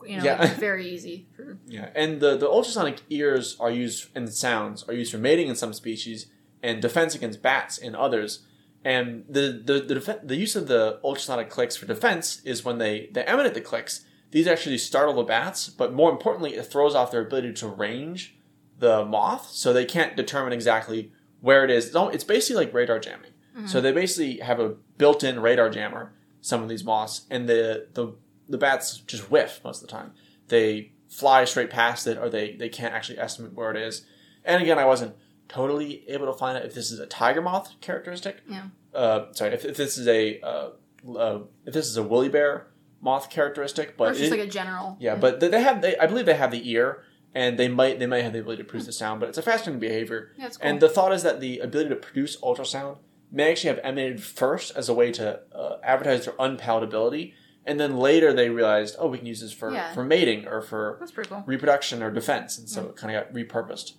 you 0.07 0.19
know, 0.19 0.25
Yeah. 0.25 0.41
like 0.41 0.55
very 0.57 0.89
easy. 0.89 1.27
For, 1.35 1.59
Yeah, 1.67 1.91
and 1.95 2.21
the, 2.21 2.37
the 2.37 2.49
ultrasonic 2.49 3.01
ears 3.11 3.57
are 3.61 3.71
used 3.71 4.09
and 4.15 4.33
sounds 4.33 4.85
are 4.89 4.95
used 4.95 5.13
for 5.13 5.19
mating 5.19 5.49
in 5.49 5.57
some 5.57 5.73
species 5.73 6.27
and 6.63 6.81
defense 6.83 7.15
against 7.15 7.43
bats 7.43 7.79
in 7.79 7.95
others. 7.95 8.45
And 8.85 9.25
the 9.29 9.61
the 9.65 9.81
the, 9.81 9.95
def- 9.97 10.21
the 10.23 10.37
use 10.37 10.55
of 10.57 10.69
the 10.69 11.01
ultrasonic 11.03 11.51
clicks 11.51 11.77
for 11.77 11.87
defense 11.87 12.41
is 12.45 12.65
when 12.65 12.79
they 12.79 13.09
they 13.13 13.25
emanate 13.25 13.55
the 13.55 13.61
clicks. 13.61 14.05
These 14.31 14.47
actually 14.47 14.79
startle 14.79 15.15
the 15.15 15.23
bats, 15.25 15.69
but 15.69 15.93
more 15.93 16.11
importantly, 16.11 16.55
it 16.55 16.67
throws 16.67 16.95
off 16.95 17.11
their 17.11 17.23
ability 17.23 17.53
to 17.55 17.69
range 17.69 18.37
the 18.79 19.05
moth, 19.05 19.49
so 19.51 19.73
they 19.73 19.85
can't 19.85 20.17
determine 20.17 20.53
exactly 20.53 21.13
where 21.41 21.65
it 21.65 21.71
is. 21.71 21.87
It's 21.87 21.97
It's 22.15 22.25
basically 22.25 22.65
like 22.65 22.75
radar 22.75 22.99
jamming. 22.99 23.33
Mm-hmm. 23.57 23.67
So 23.69 23.81
they 23.81 23.93
basically 23.93 24.39
have 24.39 24.61
a 24.61 24.75
built-in 24.99 25.41
radar 25.41 25.71
jammer. 25.71 26.13
Some 26.43 26.63
of 26.63 26.69
these 26.69 26.85
moths, 26.85 27.23
and 27.31 27.49
the 27.49 27.89
the 27.95 28.15
the 28.49 28.59
bats 28.59 28.99
just 28.99 29.31
whiff 29.31 29.61
most 29.65 29.83
of 29.83 29.88
the 29.88 29.93
time. 29.93 30.12
They 30.49 30.93
fly 31.09 31.45
straight 31.45 31.71
past 31.71 32.07
it, 32.07 32.19
or 32.19 32.29
they 32.29 32.55
they 32.57 32.69
can't 32.69 32.95
actually 32.95 33.19
estimate 33.19 33.53
where 33.55 33.71
it 33.71 33.76
is. 33.76 34.05
And 34.45 34.62
again, 34.62 34.79
I 34.79 34.85
wasn't 34.85 35.15
totally 35.49 36.09
able 36.09 36.26
to 36.26 36.33
find 36.33 36.57
out 36.59 36.65
if 36.65 36.75
this 36.75 36.91
is 36.91 36.99
a 36.99 37.07
tiger 37.07 37.43
moth 37.43 37.73
characteristic. 37.81 38.38
Yeah. 38.49 38.65
Uh, 38.95 39.33
sorry, 39.33 39.53
if, 39.53 39.65
if 39.65 39.76
this 39.76 39.99
is 39.99 40.07
a 40.09 40.41
uh, 40.41 40.69
uh, 41.17 41.41
if 41.65 41.75
this 41.75 41.87
is 41.87 41.97
a 41.97 42.03
woolly 42.03 42.29
bear 42.29 42.69
moth 43.00 43.29
characteristic, 43.31 43.91
or 43.91 43.95
but 43.99 44.09
it's 44.11 44.21
just 44.21 44.33
it- 44.33 44.38
like 44.38 44.49
a 44.49 44.50
general. 44.50 44.97
yeah, 45.00 45.15
but 45.17 45.41
they 45.41 45.49
they 45.49 45.62
have 45.62 45.83
they 45.83 45.97
I 45.99 46.07
believe 46.07 46.26
they 46.26 46.35
have 46.35 46.50
the 46.50 46.69
ear, 46.71 47.03
and 47.35 47.59
they 47.59 47.69
might 47.69 47.99
they 47.99 48.07
might 48.07 48.23
have 48.25 48.33
the 48.33 48.41
ability 48.41 48.62
to 48.62 48.69
produce 48.69 48.87
the 48.87 48.93
sound, 48.93 49.21
but 49.21 49.29
it's 49.29 49.38
a 49.38 49.43
fascinating 49.43 49.81
behavior. 49.81 50.33
Yeah, 50.38 50.49
cool. 50.49 50.59
And 50.62 50.81
the 50.81 50.88
thought 50.88 51.12
is 51.12 51.23
that 51.25 51.41
the 51.41 51.59
ability 51.61 51.91
to 51.91 51.97
produce 51.97 52.37
ultrasound 52.41 52.99
may 53.31 53.50
actually 53.50 53.69
have 53.69 53.81
emanated 53.85 54.23
first 54.23 54.75
as 54.76 54.88
a 54.88 54.95
way 54.95 55.11
to 55.12 55.41
uh, 55.55 55.76
advertise 55.83 56.25
their 56.25 56.35
unpalatability, 56.35 57.35
and 57.66 57.78
then 57.80 57.96
later 57.99 58.32
they 58.32 58.49
realized, 58.50 58.96
oh, 58.99 59.08
we 59.08 59.18
can 59.18 59.26
use 59.26 59.40
this 59.40 59.52
for, 59.52 59.73
Yeah. 59.73 59.92
for 59.92 60.04
mating 60.04 60.46
or 60.46 60.62
for 60.62 60.96
That's 61.00 61.12
pretty 61.12 61.28
cool. 61.30 61.42
reproduction 61.46 62.02
or 62.02 62.11
defense, 62.11 62.56
and 62.58 62.68
so 62.68 62.87
it 62.87 62.96
kind 62.96 63.14
of 63.14 63.25
got 63.25 63.35
repurposed. 63.35 63.92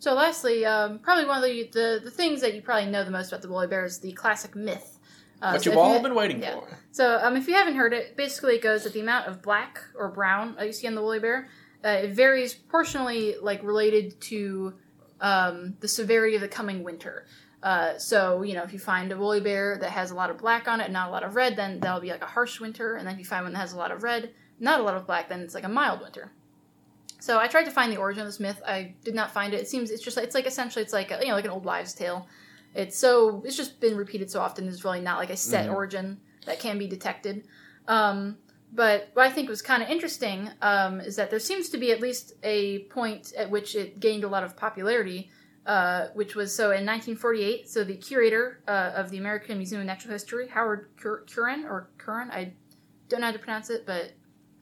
So, 0.00 0.14
lastly, 0.14 0.64
um, 0.64 1.00
probably 1.00 1.24
one 1.24 1.38
of 1.38 1.44
the, 1.44 1.68
the 1.72 2.00
the 2.04 2.10
things 2.10 2.40
that 2.42 2.54
you 2.54 2.62
probably 2.62 2.90
know 2.90 3.02
the 3.04 3.10
most 3.10 3.28
about 3.32 3.42
the 3.42 3.48
woolly 3.48 3.66
bear 3.66 3.84
is 3.84 3.98
the 3.98 4.12
classic 4.12 4.54
myth. 4.54 4.98
Uh, 5.42 5.52
what 5.52 5.62
so 5.62 5.70
you've 5.70 5.78
all 5.78 5.96
you- 5.96 6.02
been 6.02 6.14
waiting 6.14 6.40
yeah. 6.42 6.54
for. 6.54 6.78
So, 6.92 7.18
um, 7.22 7.36
if 7.36 7.48
you 7.48 7.54
haven't 7.54 7.76
heard 7.76 7.92
it, 7.92 8.16
basically 8.16 8.54
it 8.56 8.62
goes 8.62 8.84
that 8.84 8.92
the 8.92 9.00
amount 9.00 9.26
of 9.28 9.42
black 9.42 9.80
or 9.96 10.08
brown 10.10 10.56
uh, 10.58 10.64
you 10.64 10.72
see 10.72 10.86
on 10.86 10.94
the 10.94 11.02
woolly 11.02 11.18
bear, 11.20 11.48
uh, 11.84 11.88
it 11.88 12.10
varies 12.12 12.54
proportionally, 12.54 13.34
like 13.42 13.62
related 13.62 14.20
to 14.22 14.74
um, 15.20 15.76
the 15.80 15.88
severity 15.88 16.36
of 16.36 16.42
the 16.42 16.48
coming 16.48 16.82
winter. 16.84 17.26
Uh, 17.62 17.98
so, 17.98 18.42
you 18.42 18.54
know, 18.54 18.62
if 18.62 18.72
you 18.72 18.78
find 18.78 19.10
a 19.10 19.16
woolly 19.16 19.40
bear 19.40 19.78
that 19.78 19.90
has 19.90 20.10
a 20.10 20.14
lot 20.14 20.30
of 20.30 20.38
black 20.38 20.68
on 20.68 20.80
it 20.80 20.84
and 20.84 20.92
not 20.92 21.08
a 21.08 21.10
lot 21.12 21.24
of 21.24 21.34
red, 21.34 21.56
then 21.56 21.80
that'll 21.80 22.00
be 22.00 22.10
like 22.10 22.22
a 22.22 22.26
harsh 22.26 22.60
winter. 22.60 22.94
And 22.94 23.06
then 23.06 23.14
if 23.14 23.18
you 23.18 23.24
find 23.24 23.44
one 23.44 23.52
that 23.52 23.58
has 23.58 23.72
a 23.72 23.76
lot 23.76 23.90
of 23.90 24.02
red, 24.02 24.30
not 24.60 24.78
a 24.80 24.82
lot 24.82 24.94
of 24.94 25.06
black, 25.06 25.28
then 25.28 25.40
it's 25.40 25.54
like 25.54 25.64
a 25.64 25.68
mild 25.68 26.00
winter. 26.00 26.30
So 27.20 27.38
I 27.40 27.48
tried 27.48 27.64
to 27.64 27.72
find 27.72 27.92
the 27.92 27.96
origin 27.96 28.20
of 28.20 28.28
this 28.28 28.38
myth. 28.38 28.62
I 28.66 28.94
did 29.02 29.14
not 29.14 29.32
find 29.32 29.52
it. 29.52 29.60
It 29.60 29.68
seems 29.68 29.90
it's 29.90 30.02
just 30.02 30.16
it's 30.18 30.34
like 30.36 30.46
essentially 30.46 30.84
it's 30.84 30.92
like 30.92 31.10
a, 31.10 31.18
you 31.20 31.28
know 31.28 31.34
like 31.34 31.44
an 31.44 31.50
old 31.50 31.64
wives' 31.64 31.94
tale. 31.94 32.28
It's 32.74 32.96
so 32.96 33.42
it's 33.44 33.56
just 33.56 33.80
been 33.80 33.96
repeated 33.96 34.30
so 34.30 34.40
often. 34.40 34.66
There's 34.66 34.84
really 34.84 35.00
not 35.00 35.18
like 35.18 35.30
a 35.30 35.36
set 35.36 35.68
Mhm. 35.68 35.74
origin 35.74 36.20
that 36.46 36.60
can 36.60 36.78
be 36.78 36.86
detected. 36.86 37.44
Um, 37.88 38.38
but 38.72 39.08
what 39.14 39.26
I 39.26 39.30
think 39.30 39.48
was 39.48 39.62
kind 39.62 39.82
of 39.82 39.88
interesting 39.88 40.50
um, 40.62 41.00
is 41.00 41.16
that 41.16 41.30
there 41.30 41.40
seems 41.40 41.70
to 41.70 41.78
be 41.78 41.90
at 41.90 42.00
least 42.00 42.34
a 42.44 42.80
point 42.84 43.32
at 43.36 43.50
which 43.50 43.74
it 43.74 43.98
gained 43.98 44.22
a 44.24 44.28
lot 44.28 44.44
of 44.44 44.56
popularity, 44.56 45.30
uh, 45.68 46.08
which 46.14 46.34
was 46.34 46.52
so 46.52 46.64
in 46.64 46.86
1948. 46.86 47.68
So 47.68 47.84
the 47.84 47.94
curator 47.94 48.62
uh, 48.66 48.92
of 48.96 49.10
the 49.10 49.18
American 49.18 49.58
Museum 49.58 49.82
of 49.82 49.86
Natural 49.86 50.12
History, 50.12 50.48
Howard 50.48 50.88
Cur- 50.96 51.26
Curran 51.30 51.66
or 51.66 51.90
Curran, 51.98 52.30
I 52.30 52.54
don't 53.08 53.20
know 53.20 53.26
how 53.26 53.32
to 53.32 53.38
pronounce 53.38 53.68
it, 53.68 53.84
but 53.84 54.12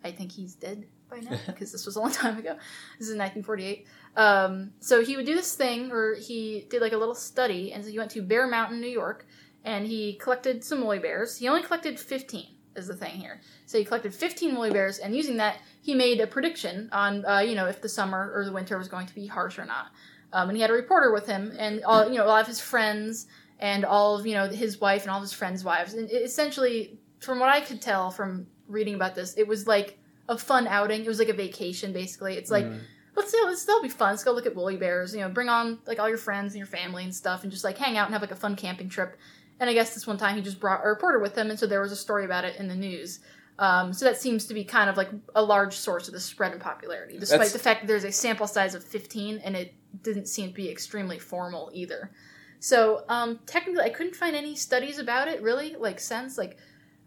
I 0.02 0.10
think 0.10 0.32
he's 0.32 0.54
dead 0.56 0.86
by 1.08 1.20
now 1.20 1.38
because 1.46 1.70
this 1.70 1.86
was 1.86 1.94
a 1.94 2.00
long 2.00 2.10
time 2.10 2.36
ago. 2.36 2.54
This 2.98 3.08
is 3.08 3.16
1948. 3.16 3.86
Um, 4.16 4.72
so 4.80 5.04
he 5.04 5.16
would 5.16 5.26
do 5.26 5.36
this 5.36 5.54
thing 5.54 5.92
or 5.92 6.16
he 6.16 6.66
did 6.68 6.82
like 6.82 6.92
a 6.92 6.98
little 6.98 7.14
study, 7.14 7.72
and 7.72 7.84
so 7.84 7.90
he 7.90 7.98
went 7.98 8.10
to 8.10 8.22
Bear 8.22 8.48
Mountain, 8.48 8.80
New 8.80 8.88
York, 8.88 9.26
and 9.64 9.86
he 9.86 10.14
collected 10.14 10.64
some 10.64 10.80
woolly 10.80 10.98
bears. 10.98 11.36
He 11.36 11.46
only 11.46 11.62
collected 11.62 12.00
15, 12.00 12.46
is 12.74 12.88
the 12.88 12.96
thing 12.96 13.14
here. 13.14 13.40
So 13.66 13.78
he 13.78 13.84
collected 13.84 14.12
15 14.12 14.56
woolly 14.56 14.72
bears, 14.72 14.98
and 14.98 15.14
using 15.14 15.36
that, 15.36 15.58
he 15.80 15.94
made 15.94 16.20
a 16.20 16.26
prediction 16.26 16.88
on, 16.90 17.24
uh, 17.24 17.38
you 17.38 17.54
know, 17.54 17.66
if 17.66 17.80
the 17.80 17.88
summer 17.88 18.32
or 18.34 18.44
the 18.44 18.52
winter 18.52 18.76
was 18.76 18.88
going 18.88 19.06
to 19.06 19.14
be 19.14 19.28
harsh 19.28 19.56
or 19.56 19.64
not. 19.64 19.92
Um, 20.36 20.50
and 20.50 20.56
he 20.56 20.60
had 20.60 20.68
a 20.70 20.74
reporter 20.74 21.12
with 21.14 21.26
him, 21.26 21.54
and 21.58 21.82
all, 21.84 22.06
you 22.10 22.18
know, 22.18 22.26
a 22.26 22.28
lot 22.28 22.42
of 22.42 22.46
his 22.46 22.60
friends 22.60 23.26
and 23.58 23.86
all 23.86 24.18
of 24.18 24.26
you 24.26 24.34
know 24.34 24.46
his 24.48 24.78
wife 24.82 25.02
and 25.02 25.10
all 25.10 25.16
of 25.16 25.22
his 25.22 25.32
friends' 25.32 25.64
wives. 25.64 25.94
And 25.94 26.10
essentially, 26.10 26.98
from 27.20 27.38
what 27.40 27.48
I 27.48 27.60
could 27.62 27.80
tell 27.80 28.10
from 28.10 28.46
reading 28.68 28.94
about 28.94 29.14
this, 29.14 29.32
it 29.38 29.48
was 29.48 29.66
like 29.66 29.98
a 30.28 30.36
fun 30.36 30.66
outing. 30.68 31.00
It 31.04 31.08
was 31.08 31.18
like 31.18 31.30
a 31.30 31.32
vacation, 31.46 31.92
basically. 31.94 32.34
It's 32.34 32.50
like 32.50 32.66
Mhm. 32.66 32.80
let's 33.14 33.34
let's 33.44 33.64
that'll 33.64 33.82
be 33.82 33.88
fun. 33.88 34.10
Let's 34.10 34.24
go 34.24 34.32
look 34.32 34.44
at 34.44 34.54
woolly 34.54 34.76
bears. 34.76 35.14
You 35.14 35.20
know, 35.22 35.30
bring 35.30 35.48
on 35.48 35.78
like 35.86 35.98
all 35.98 36.08
your 36.08 36.18
friends 36.18 36.52
and 36.52 36.58
your 36.58 36.66
family 36.66 37.02
and 37.04 37.14
stuff, 37.14 37.42
and 37.42 37.50
just 37.50 37.64
like 37.64 37.78
hang 37.78 37.96
out 37.96 38.04
and 38.06 38.12
have 38.12 38.20
like 38.20 38.30
a 38.30 38.36
fun 38.36 38.56
camping 38.56 38.90
trip. 38.90 39.16
And 39.58 39.70
I 39.70 39.72
guess 39.72 39.94
this 39.94 40.06
one 40.06 40.18
time 40.18 40.36
he 40.36 40.42
just 40.42 40.60
brought 40.60 40.84
a 40.84 40.88
reporter 40.88 41.18
with 41.18 41.34
him, 41.34 41.48
and 41.48 41.58
so 41.58 41.66
there 41.66 41.80
was 41.80 41.92
a 41.92 41.96
story 41.96 42.26
about 42.26 42.44
it 42.44 42.56
in 42.60 42.68
the 42.68 42.76
news. 42.76 43.20
Um, 43.58 43.94
so 43.94 44.04
that 44.04 44.20
seems 44.20 44.44
to 44.48 44.52
be 44.54 44.64
kind 44.64 44.90
of 44.90 44.98
like 44.98 45.08
a 45.34 45.42
large 45.42 45.72
source 45.74 46.08
of 46.08 46.12
the 46.12 46.20
spread 46.20 46.52
in 46.52 46.58
popularity, 46.60 47.18
despite 47.18 47.38
That's- 47.38 47.52
the 47.54 47.58
fact 47.58 47.80
that 47.80 47.86
there's 47.86 48.04
a 48.04 48.12
sample 48.12 48.46
size 48.46 48.74
of 48.74 48.84
15, 48.84 49.38
and 49.38 49.56
it 49.56 49.72
didn't 50.02 50.26
seem 50.26 50.48
to 50.48 50.54
be 50.54 50.70
extremely 50.70 51.18
formal 51.18 51.70
either. 51.72 52.10
So 52.58 53.04
um, 53.08 53.40
technically, 53.46 53.82
I 53.82 53.90
couldn't 53.90 54.16
find 54.16 54.34
any 54.34 54.56
studies 54.56 54.98
about 54.98 55.28
it 55.28 55.42
really, 55.42 55.76
like 55.78 56.00
since 56.00 56.38
like, 56.38 56.58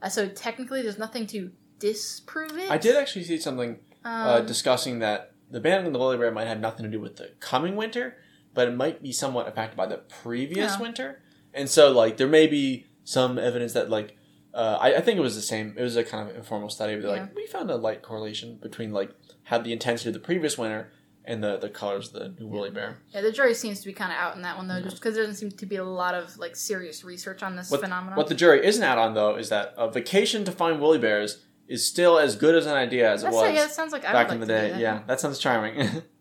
uh, 0.01 0.09
so 0.09 0.29
technically, 0.29 0.81
there's 0.81 0.99
nothing 0.99 1.27
to 1.27 1.51
disprove 1.79 2.57
it. 2.57 2.69
I 2.69 2.77
did 2.77 2.95
actually 2.95 3.23
see 3.23 3.39
something 3.39 3.79
uh, 4.05 4.39
Um, 4.39 4.45
discussing 4.45 4.99
that 4.99 5.33
the 5.49 5.59
banding 5.59 5.87
of 5.87 5.93
the 5.93 5.99
woolly 5.99 6.17
bear 6.17 6.31
might 6.31 6.47
have 6.47 6.59
nothing 6.59 6.83
to 6.85 6.91
do 6.91 6.99
with 7.01 7.17
the 7.17 7.31
coming 7.39 7.75
winter, 7.75 8.17
but 8.53 8.67
it 8.67 8.75
might 8.75 9.01
be 9.01 9.11
somewhat 9.11 9.47
affected 9.47 9.75
by 9.75 9.87
the 9.87 9.97
previous 9.97 10.73
Yeah. 10.73 10.81
winter. 10.81 11.21
And 11.53 11.69
so, 11.69 11.91
like, 11.91 12.17
there 12.17 12.27
may 12.27 12.47
be 12.47 12.85
some 13.03 13.39
evidence 13.39 13.73
that, 13.73 13.89
like, 13.89 14.15
uh, 14.53 14.77
I, 14.79 14.95
I 14.95 15.01
think 15.01 15.17
it 15.17 15.21
was 15.21 15.35
the 15.35 15.41
same. 15.41 15.75
It 15.77 15.81
was 15.81 15.95
a 15.95 16.03
kind 16.03 16.29
of 16.29 16.35
informal 16.35 16.69
study. 16.69 16.95
But 16.95 17.05
Yeah. 17.05 17.11
like, 17.11 17.35
we 17.35 17.47
found 17.47 17.69
a 17.71 17.75
light 17.75 18.01
correlation 18.01 18.57
between 18.61 18.91
like 18.91 19.11
how 19.43 19.57
the 19.57 19.73
intensity 19.73 20.09
of 20.09 20.13
the 20.13 20.19
previous 20.19 20.57
winter 20.57 20.91
and 21.29 21.43
the 21.43 21.57
the 21.57 21.69
colors 21.69 22.07
of 22.07 22.13
the 22.13 22.41
new 22.41 22.47
woolly 22.47 22.71
bear. 22.71 22.97
Yeah, 23.13 23.21
the 23.21 23.31
jury 23.31 23.53
seems 23.53 23.79
to 23.81 23.85
be 23.85 23.93
kind 23.93 24.11
of 24.11 24.17
out 24.17 24.35
in 24.35 24.41
that 24.41 24.57
one 24.57 24.67
though, 24.67 24.81
just 24.81 24.97
because 24.97 25.15
there 25.15 25.23
doesn't 25.25 25.37
seem 25.37 25.51
to 25.57 25.65
be 25.65 25.77
a 25.77 25.83
lot 25.85 26.15
of 26.15 26.37
like 26.37 26.55
serious 26.55 27.03
research 27.03 27.43
on 27.43 27.55
this 27.55 27.69
What, 27.71 27.81
phenomenon. 27.81 28.17
what 28.17 28.27
the 28.27 28.35
jury 28.35 28.65
isn't 28.65 28.83
out 28.83 28.97
on 28.97 29.13
though 29.13 29.35
is 29.35 29.49
that 29.49 29.73
a 29.77 29.89
vacation 29.89 30.43
to 30.45 30.51
find 30.51 30.81
woolly 30.81 30.97
bears 30.99 31.45
is 31.67 31.85
still 31.87 32.17
as 32.19 32.35
good 32.35 32.55
as 32.55 32.65
an 32.65 32.73
idea 32.75 33.11
as 33.11 33.21
That's 33.21 33.35
it 33.35 33.37
like, 33.37 33.45
was 33.51 33.55
yeah, 33.55 33.65
that 33.67 33.73
sounds 33.73 33.93
like 33.93 34.03
I 34.03 34.11
back 34.11 34.27
would 34.27 34.33
in 34.35 34.39
the 34.41 34.47
to 34.47 34.53
day. 34.53 34.69
that. 34.71 34.79
Yeah, 34.79 35.03
that 35.07 35.19
sounds 35.19 35.39
charming. 35.39 36.01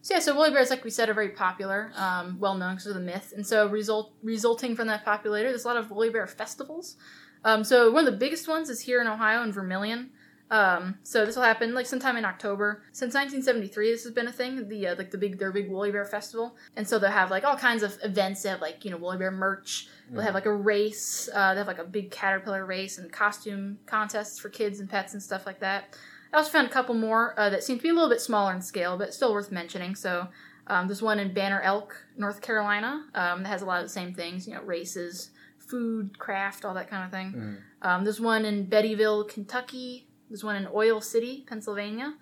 So 0.00 0.14
yeah, 0.14 0.20
so 0.20 0.32
woolly 0.34 0.50
bears, 0.50 0.70
like 0.70 0.84
we 0.84 0.90
said, 0.90 1.08
are 1.08 1.14
very 1.14 1.30
popular, 1.30 1.90
um, 1.96 2.38
well 2.38 2.54
known 2.54 2.74
because 2.76 2.86
of 2.86 2.94
the 2.94 3.00
myth, 3.00 3.32
and 3.36 3.44
so 3.44 3.66
result 3.68 4.14
resulting 4.22 4.76
from 4.76 4.86
that 4.86 5.04
popularity, 5.04 5.50
there's 5.50 5.64
a 5.64 5.68
lot 5.68 5.76
of 5.76 5.90
woolly 5.90 6.08
bear 6.08 6.26
festivals. 6.28 6.96
Um, 7.44 7.64
so 7.64 7.90
one 7.90 8.06
of 8.06 8.12
the 8.12 8.16
biggest 8.18 8.46
ones 8.46 8.70
is 8.70 8.80
here 8.80 9.00
in 9.00 9.08
Ohio 9.08 9.42
in 9.42 9.52
Vermilion. 9.52 10.10
Um, 10.50 10.96
so 11.02 11.26
this 11.26 11.36
will 11.36 11.42
happen 11.42 11.74
like 11.74 11.86
sometime 11.86 12.16
in 12.16 12.24
October. 12.24 12.82
Since 12.92 13.14
1973, 13.14 13.92
this 13.92 14.04
has 14.04 14.12
been 14.12 14.28
a 14.28 14.32
thing. 14.32 14.68
The 14.68 14.88
uh, 14.88 14.94
like 14.96 15.10
the 15.10 15.18
big 15.18 15.38
their 15.38 15.52
big 15.52 15.70
woolly 15.70 15.90
bear 15.90 16.04
festival, 16.04 16.56
and 16.76 16.88
so 16.88 16.98
they'll 16.98 17.10
have 17.10 17.30
like 17.30 17.44
all 17.44 17.56
kinds 17.56 17.82
of 17.82 17.98
events. 18.02 18.42
They 18.42 18.48
have 18.48 18.60
like 18.60 18.84
you 18.84 18.90
know 18.90 18.96
woolly 18.96 19.18
bear 19.18 19.30
merch. 19.30 19.88
They'll 20.10 20.22
have 20.22 20.34
like 20.34 20.46
a 20.46 20.52
race. 20.54 21.28
Uh, 21.34 21.52
they 21.54 21.58
have 21.58 21.66
like 21.66 21.78
a 21.78 21.84
big 21.84 22.10
caterpillar 22.10 22.64
race 22.64 22.96
and 22.96 23.12
costume 23.12 23.78
contests 23.86 24.38
for 24.38 24.48
kids 24.48 24.80
and 24.80 24.88
pets 24.88 25.12
and 25.12 25.22
stuff 25.22 25.44
like 25.44 25.60
that. 25.60 25.96
I 26.32 26.38
also 26.38 26.50
found 26.50 26.66
a 26.66 26.70
couple 26.70 26.94
more 26.94 27.38
uh, 27.38 27.50
that 27.50 27.62
seem 27.62 27.76
to 27.78 27.82
be 27.82 27.88
a 27.90 27.94
little 27.94 28.08
bit 28.08 28.20
smaller 28.20 28.52
in 28.54 28.60
scale, 28.62 28.96
but 28.96 29.12
still 29.14 29.32
worth 29.32 29.52
mentioning. 29.52 29.94
So 29.94 30.28
um, 30.66 30.86
there's 30.86 31.02
one 31.02 31.18
in 31.18 31.32
Banner 31.32 31.60
Elk, 31.60 32.04
North 32.16 32.40
Carolina, 32.40 33.04
um, 33.14 33.42
that 33.42 33.48
has 33.48 33.62
a 33.62 33.66
lot 33.66 33.80
of 33.80 33.84
the 33.86 33.92
same 33.92 34.12
things, 34.14 34.46
you 34.48 34.54
know, 34.54 34.62
races, 34.62 35.30
food, 35.58 36.18
craft, 36.18 36.64
all 36.64 36.74
that 36.74 36.88
kind 36.88 37.04
of 37.04 37.10
thing. 37.10 37.32
Mhm. 37.32 37.86
Um, 37.86 38.04
there's 38.04 38.20
one 38.20 38.44
in 38.44 38.66
Beattyville, 38.66 39.28
Kentucky. 39.28 40.07
There's 40.28 40.44
one 40.44 40.56
in 40.56 40.68
Oil 40.74 41.00
City, 41.00 41.44
Pennsylvania, 41.48 42.14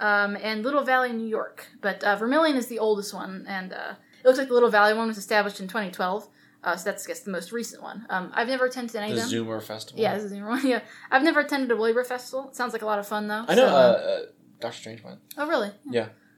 um, 0.00 0.36
and 0.42 0.62
Little 0.62 0.82
Valley, 0.82 1.12
New 1.12 1.26
York. 1.28 1.66
But 1.80 2.02
uh, 2.04 2.16
Vermilion 2.16 2.56
is 2.56 2.66
the 2.66 2.78
oldest 2.78 3.14
one, 3.14 3.44
and 3.48 3.72
uh, 3.72 3.94
it 4.22 4.26
looks 4.26 4.38
like 4.38 4.48
the 4.48 4.54
Little 4.54 4.70
Valley 4.70 4.94
one 4.94 5.08
was 5.08 5.18
established 5.18 5.60
in 5.60 5.66
2012. 5.68 6.28
Uh, 6.62 6.76
so 6.76 6.84
that's, 6.90 7.04
I 7.06 7.08
guess, 7.08 7.20
the 7.20 7.30
most 7.30 7.52
recent 7.52 7.82
one. 7.82 8.06
Um, 8.08 8.30
I've 8.34 8.48
never 8.48 8.64
attended 8.64 8.96
any 8.96 9.12
the 9.12 9.22
of 9.22 9.30
them. 9.30 9.44
Zoomer 9.46 9.62
Festival. 9.62 10.00
Yeah, 10.00 10.16
the 10.16 10.30
new 10.30 10.46
one. 10.46 10.66
Yeah, 10.66 10.80
I've 11.10 11.22
never 11.22 11.40
attended 11.40 11.70
a 11.70 11.76
bear 11.76 12.04
festival. 12.04 12.48
It 12.48 12.56
sounds 12.56 12.72
like 12.72 12.80
a 12.82 12.86
lot 12.86 12.98
of 12.98 13.06
fun, 13.06 13.28
though. 13.28 13.44
I 13.46 13.54
know. 13.54 13.66
so, 13.68 13.74
Uh, 13.74 13.78
uh, 13.78 14.20
Doctor 14.60 14.78
Strange 14.78 15.02
went. 15.04 15.20
oh, 15.36 15.46
really? 15.46 15.70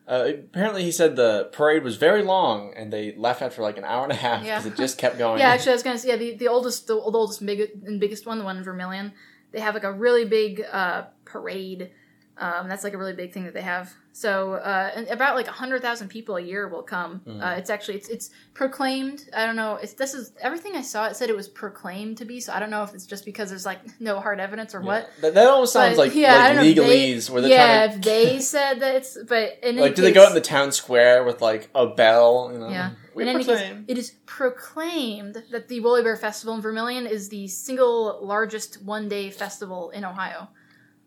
Uh, 0.09 0.25
apparently, 0.35 0.83
he 0.85 0.93
said 0.93 1.17
the 1.17 1.49
parade 1.53 1.83
was 1.83 1.97
very 1.97 2.23
long, 2.23 2.73
and 2.77 2.93
they 2.93 3.15
left 3.17 3.43
after 3.43 3.61
like 3.63 3.77
an 3.77 3.85
hour 3.85 4.05
and 4.05 4.13
a 4.13 4.17
half 4.17 4.45
Yeah. 4.45 4.59
because 4.59 4.73
it 4.73 4.77
just 4.77 4.99
kept 4.99 5.19
going. 5.25 5.39
Yeah, 5.41 5.49
actually, 5.51 5.73
I 5.73 5.75
was 5.75 5.83
gonna 5.83 5.99
say 5.99 6.09
yeah, 6.11 6.17
the, 6.17 6.37
the 6.37 6.49
oldest, 6.49 6.87
the 6.87 6.95
oldest, 6.95 7.45
big, 7.45 7.71
and 7.85 7.99
biggest 8.01 8.25
one, 8.27 8.39
the 8.39 8.45
one 8.45 8.57
in 8.57 8.63
Vermilion. 8.65 9.13
They 9.57 9.63
have 9.63 9.73
like 9.73 9.85
a 9.85 9.93
really 9.93 10.27
big 10.27 10.63
uh, 10.71 11.05
parade. 11.25 11.91
Um, 12.39 12.69
that's 12.69 12.85
like 12.85 12.93
a 12.93 12.99
really 12.99 13.15
big 13.15 13.33
thing 13.33 13.45
that 13.45 13.55
they 13.55 13.63
have. 13.63 13.91
So 14.13 14.53
uh, 14.53 15.05
about 15.09 15.35
like 15.35 15.47
hundred 15.47 15.81
thousand 15.81 16.09
people 16.09 16.37
a 16.37 16.43
year 16.43 16.69
will 16.69 16.83
come. 16.83 17.23
Mhm. 17.27 17.43
Uh, 17.43 17.57
it's 17.57 17.71
actually 17.71 17.95
it's 17.97 18.11
it's 18.11 18.29
proclaimed. 18.53 19.31
I 19.35 19.47
don't 19.47 19.57
know. 19.57 19.77
It's 19.77 19.95
this 19.95 20.13
is 20.13 20.33
everything 20.43 20.77
I 20.77 20.83
saw. 20.83 21.07
It 21.07 21.17
said 21.17 21.31
it 21.31 21.37
was 21.37 21.49
proclaimed 21.49 22.19
to 22.19 22.27
be. 22.27 22.39
So 22.41 22.53
I 22.53 22.59
don't 22.61 22.69
know 22.69 22.83
if 22.83 22.93
it's 22.93 23.07
just 23.07 23.25
because 23.25 23.49
there's 23.49 23.65
like 23.65 23.81
no 23.99 24.21
hard 24.21 24.41
evidence 24.41 24.75
or 24.75 24.81
Yeah. 24.81 24.87
what. 24.87 25.11
That, 25.23 25.33
that 25.33 25.47
almost 25.47 25.73
sounds 25.73 25.97
But, 25.97 26.09
like 26.09 26.15
yeah, 26.15 26.35
like 26.35 26.67
if 26.67 26.77
they- 26.77 26.83
legalese, 27.15 27.31
where 27.31 27.41
they're 27.41 27.51
yeah, 27.51 27.87
trying 27.87 27.91
to 27.93 27.97
if 27.97 28.05
they 28.05 28.41
said 28.41 28.81
that 28.81 28.95
it's 28.97 29.17
but 29.27 29.59
in 29.63 29.77
like, 29.77 29.95
do 29.95 30.03
they 30.03 30.13
go 30.13 30.23
out 30.25 30.29
in 30.29 30.35
the 30.35 30.41
town 30.43 30.73
square 30.73 31.25
with 31.25 31.41
like 31.41 31.71
a 31.75 31.87
bell? 31.87 32.51
You 32.53 32.59
know, 32.59 32.69
Yeah. 32.69 32.91
We 33.17 33.23
in 33.23 33.29
any 33.29 33.45
proclaim. 33.45 33.77
case, 33.77 33.85
it 33.89 33.99
is 33.99 34.11
proclaimed 34.27 35.43
that 35.51 35.69
the 35.69 35.81
Woolly 35.81 36.03
Bear 36.03 36.17
Festival 36.17 36.55
in 36.55 36.61
Vermilion 36.61 37.07
is 37.07 37.29
the 37.29 37.49
single 37.49 38.21
largest 38.23 38.83
one 38.83 39.09
day 39.09 39.31
festival 39.31 39.91
in 39.91 40.05
Ohio. 40.05 40.49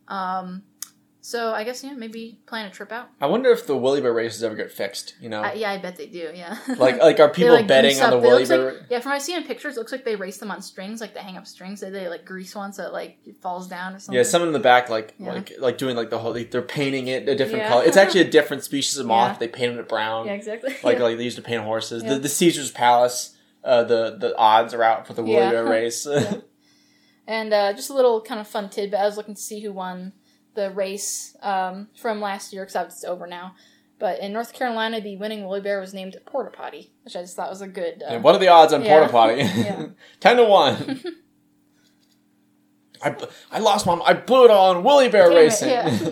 Um, 0.07 0.63
so 1.29 1.53
I 1.53 1.63
guess 1.63 1.83
yeah, 1.83 1.93
maybe 1.93 2.39
plan 2.47 2.65
a 2.65 2.71
trip 2.71 2.91
out. 2.91 3.09
I 3.21 3.27
wonder 3.27 3.51
if 3.51 3.67
the 3.67 3.77
woolly 3.77 4.01
bear 4.01 4.11
races 4.11 4.43
ever 4.43 4.55
get 4.55 4.71
fixed. 4.71 5.13
You 5.21 5.29
know, 5.29 5.41
I, 5.43 5.53
yeah, 5.53 5.69
I 5.69 5.77
bet 5.77 5.95
they 5.95 6.07
do. 6.07 6.31
Yeah, 6.33 6.57
like 6.77 6.97
like 6.97 7.19
are 7.19 7.29
people 7.29 7.53
like, 7.53 7.67
betting 7.67 8.01
on 8.01 8.09
the 8.09 8.17
it 8.17 8.47
bear? 8.49 8.65
Like, 8.71 8.81
yeah, 8.89 8.99
from 8.99 9.11
what 9.11 9.17
I 9.17 9.19
see 9.19 9.35
in 9.35 9.43
pictures, 9.43 9.77
it 9.77 9.79
looks 9.79 9.91
like 9.91 10.03
they 10.05 10.15
race 10.15 10.37
them 10.39 10.49
on 10.49 10.63
strings, 10.63 11.01
like 11.01 11.13
they 11.13 11.19
hang 11.19 11.37
up 11.37 11.45
strings. 11.45 11.81
They, 11.81 11.91
they 11.91 12.07
like 12.09 12.25
grease 12.25 12.55
one 12.55 12.73
so 12.73 12.87
it 12.87 12.93
like 12.93 13.19
it 13.27 13.37
falls 13.43 13.67
down 13.67 13.93
or 13.93 13.99
something. 13.99 14.15
yeah, 14.17 14.23
someone 14.23 14.49
in 14.49 14.53
the 14.53 14.59
back 14.59 14.89
like 14.89 15.13
Yeah. 15.19 15.33
like 15.33 15.51
like 15.59 15.77
doing 15.77 15.95
like 15.95 16.09
the 16.09 16.17
whole 16.17 16.33
like, 16.33 16.49
they're 16.49 16.63
painting 16.63 17.07
it 17.09 17.29
a 17.29 17.35
different 17.35 17.59
Yeah. 17.63 17.69
color. 17.69 17.83
It's 17.85 17.97
actually 17.97 18.21
a 18.21 18.31
different 18.37 18.63
species 18.63 18.97
of 18.97 19.05
moth. 19.05 19.33
Yeah. 19.33 19.37
They 19.37 19.47
painted 19.49 19.77
it 19.77 19.87
brown. 19.87 20.25
yeah, 20.25 20.33
exactly. 20.33 20.75
like 20.83 20.97
like 21.05 21.17
they 21.17 21.23
used 21.23 21.37
to 21.37 21.43
paint 21.43 21.61
horses. 21.63 22.01
The, 22.01 22.17
the 22.17 22.29
Caesar's 22.29 22.71
Palace. 22.71 23.35
Uh, 23.63 23.83
the 23.83 24.17
the 24.17 24.35
odds 24.35 24.73
are 24.73 24.81
out 24.81 25.05
for 25.05 25.13
the 25.13 25.23
Yeah. 25.23 25.51
bear 25.51 25.65
race. 25.65 26.07
Yeah. 26.09 26.37
And 27.27 27.53
uh, 27.53 27.73
just 27.73 27.91
a 27.91 27.93
little 27.93 28.21
kind 28.21 28.39
of 28.41 28.47
fun 28.47 28.69
tidbit. 28.71 28.99
I 28.99 29.05
was 29.05 29.15
looking 29.15 29.35
to 29.35 29.41
see 29.41 29.59
who 29.59 29.71
won 29.71 30.13
the 30.55 30.71
race 30.71 31.35
um, 31.41 31.87
from 31.95 32.19
last 32.21 32.53
year 32.53 32.63
except 32.63 32.91
it's 32.91 33.03
over 33.03 33.27
now. 33.27 33.55
But 33.99 34.19
in 34.21 34.31
North 34.31 34.53
Carolina, 34.53 35.01
the 35.01 35.17
winning 35.17 35.43
woolly 35.43 35.59
bear 35.59 35.79
was 35.81 35.93
named 35.93 36.15
Porta 36.25 36.51
Potty, 36.51 36.93
which 37.03 37.15
I 37.17 37.21
just 37.21 37.35
thought 37.35 37.49
was 37.49 37.61
a 37.61 37.67
good. 37.67 38.01
Uh, 38.01 38.13
And 38.13 38.23
what 38.23 38.33
are 38.33 38.37
the 38.39 38.47
odds 38.47 38.71
on 38.71 38.81
Yeah. 38.83 38.97
porta 38.99 39.11
potty? 39.11 39.41
Yeah. 39.63 39.87
Ten 40.21 40.37
to 40.37 40.45
one. 40.45 41.01
I, 43.01 43.15
I 43.51 43.59
lost 43.59 43.85
mom. 43.85 44.01
I 44.05 44.13
blew 44.13 44.45
it 44.45 44.51
all 44.51 44.75
on 44.75 44.83
woolly 44.83 45.09
bear 45.09 45.29
Damn 45.29 45.37
it, 45.37 45.41
racing. 45.41 45.69
yeah. 45.69 46.09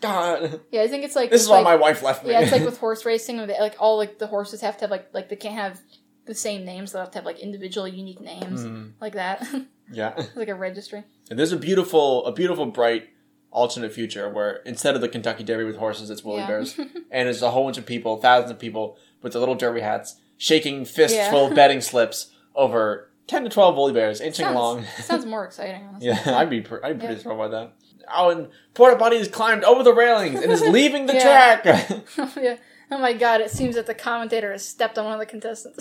God, 0.00 0.60
Yeah, 0.72 0.82
I 0.82 0.88
think 0.88 1.04
it's 1.04 1.14
like 1.14 1.30
this 1.30 1.42
is 1.42 1.48
like, 1.48 1.64
why 1.64 1.72
my 1.72 1.76
wife 1.76 2.02
left 2.02 2.24
me. 2.24 2.32
Yeah, 2.32 2.40
it's 2.40 2.50
like 2.52 2.64
with 2.64 2.78
horse 2.78 3.04
racing, 3.04 3.36
where 3.36 3.46
they, 3.46 3.58
like 3.60 3.76
all 3.78 3.96
like 3.98 4.18
the 4.18 4.26
horses 4.26 4.60
have 4.62 4.76
to 4.78 4.82
have 4.82 4.90
like 4.90 5.08
like 5.12 5.28
they 5.28 5.36
can't 5.36 5.54
have 5.54 5.80
the 6.26 6.34
same 6.34 6.64
names. 6.64 6.92
They 6.92 6.98
have 6.98 7.10
to 7.12 7.18
have 7.18 7.24
like 7.26 7.38
individual, 7.38 7.86
unique 7.86 8.20
names 8.20 8.64
Mm, 8.64 8.92
like 9.00 9.12
that, 9.14 9.46
yeah. 9.92 10.20
like 10.34 10.48
a 10.48 10.54
registry. 10.54 11.04
And 11.30 11.38
there's 11.38 11.52
a 11.52 11.56
beautiful, 11.56 12.26
a 12.26 12.32
beautiful, 12.32 12.66
bright 12.66 13.10
alternate 13.52 13.92
future 13.92 14.28
where 14.28 14.56
instead 14.64 14.94
of 14.96 15.00
the 15.00 15.08
Kentucky 15.08 15.44
Derby 15.44 15.64
with 15.64 15.76
horses, 15.76 16.10
it's 16.10 16.24
woolly 16.24 16.40
Yeah. 16.40 16.46
bears, 16.48 16.78
and 17.10 17.28
it's 17.28 17.42
a 17.42 17.50
whole 17.52 17.64
bunch 17.64 17.78
of 17.78 17.86
people, 17.86 18.16
thousands 18.16 18.50
of 18.50 18.58
people 18.58 18.96
with 19.22 19.32
their 19.34 19.40
little 19.40 19.54
derby 19.54 19.80
hats, 19.82 20.16
shaking 20.36 20.84
fists 20.84 21.16
Yeah. 21.16 21.30
full 21.30 21.46
of 21.46 21.54
betting 21.54 21.80
slips 21.92 22.32
over 22.56 23.08
ten 23.28 23.44
to 23.44 23.48
twelve 23.50 23.76
woolly 23.76 23.92
bears 23.92 24.20
inching 24.20 24.44
Sounds, 24.46 24.56
along. 24.56 24.84
sounds 25.02 25.24
more 25.26 25.44
exciting. 25.44 25.86
Honestly. 25.88 26.08
Yeah, 26.08 26.38
I'd 26.38 26.50
be, 26.50 26.60
pr- 26.62 26.84
I'd 26.84 26.98
be 26.98 27.06
pretty 27.06 27.22
thrilled 27.22 27.38
by 27.38 27.48
that. 27.48 27.72
Oh, 28.12 28.30
and 28.30 28.48
Porta 28.74 28.96
Potty 28.96 29.16
has 29.18 29.28
climbed 29.28 29.62
over 29.64 29.82
the 29.84 29.94
railings 29.94 30.40
and 30.42 30.50
is 30.50 30.60
leaving 30.62 31.06
the 31.06 31.12
track. 31.12 31.64
yeah. 32.36 32.56
Oh 32.90 32.98
my 32.98 33.12
god! 33.14 33.40
It 33.40 33.50
seems 33.50 33.76
that 33.76 33.86
the 33.86 33.94
commentator 33.94 34.52
has 34.52 34.66
stepped 34.68 34.98
on 34.98 35.04
one 35.06 35.14
of 35.14 35.20
the 35.20 35.24
contestants. 35.26 35.78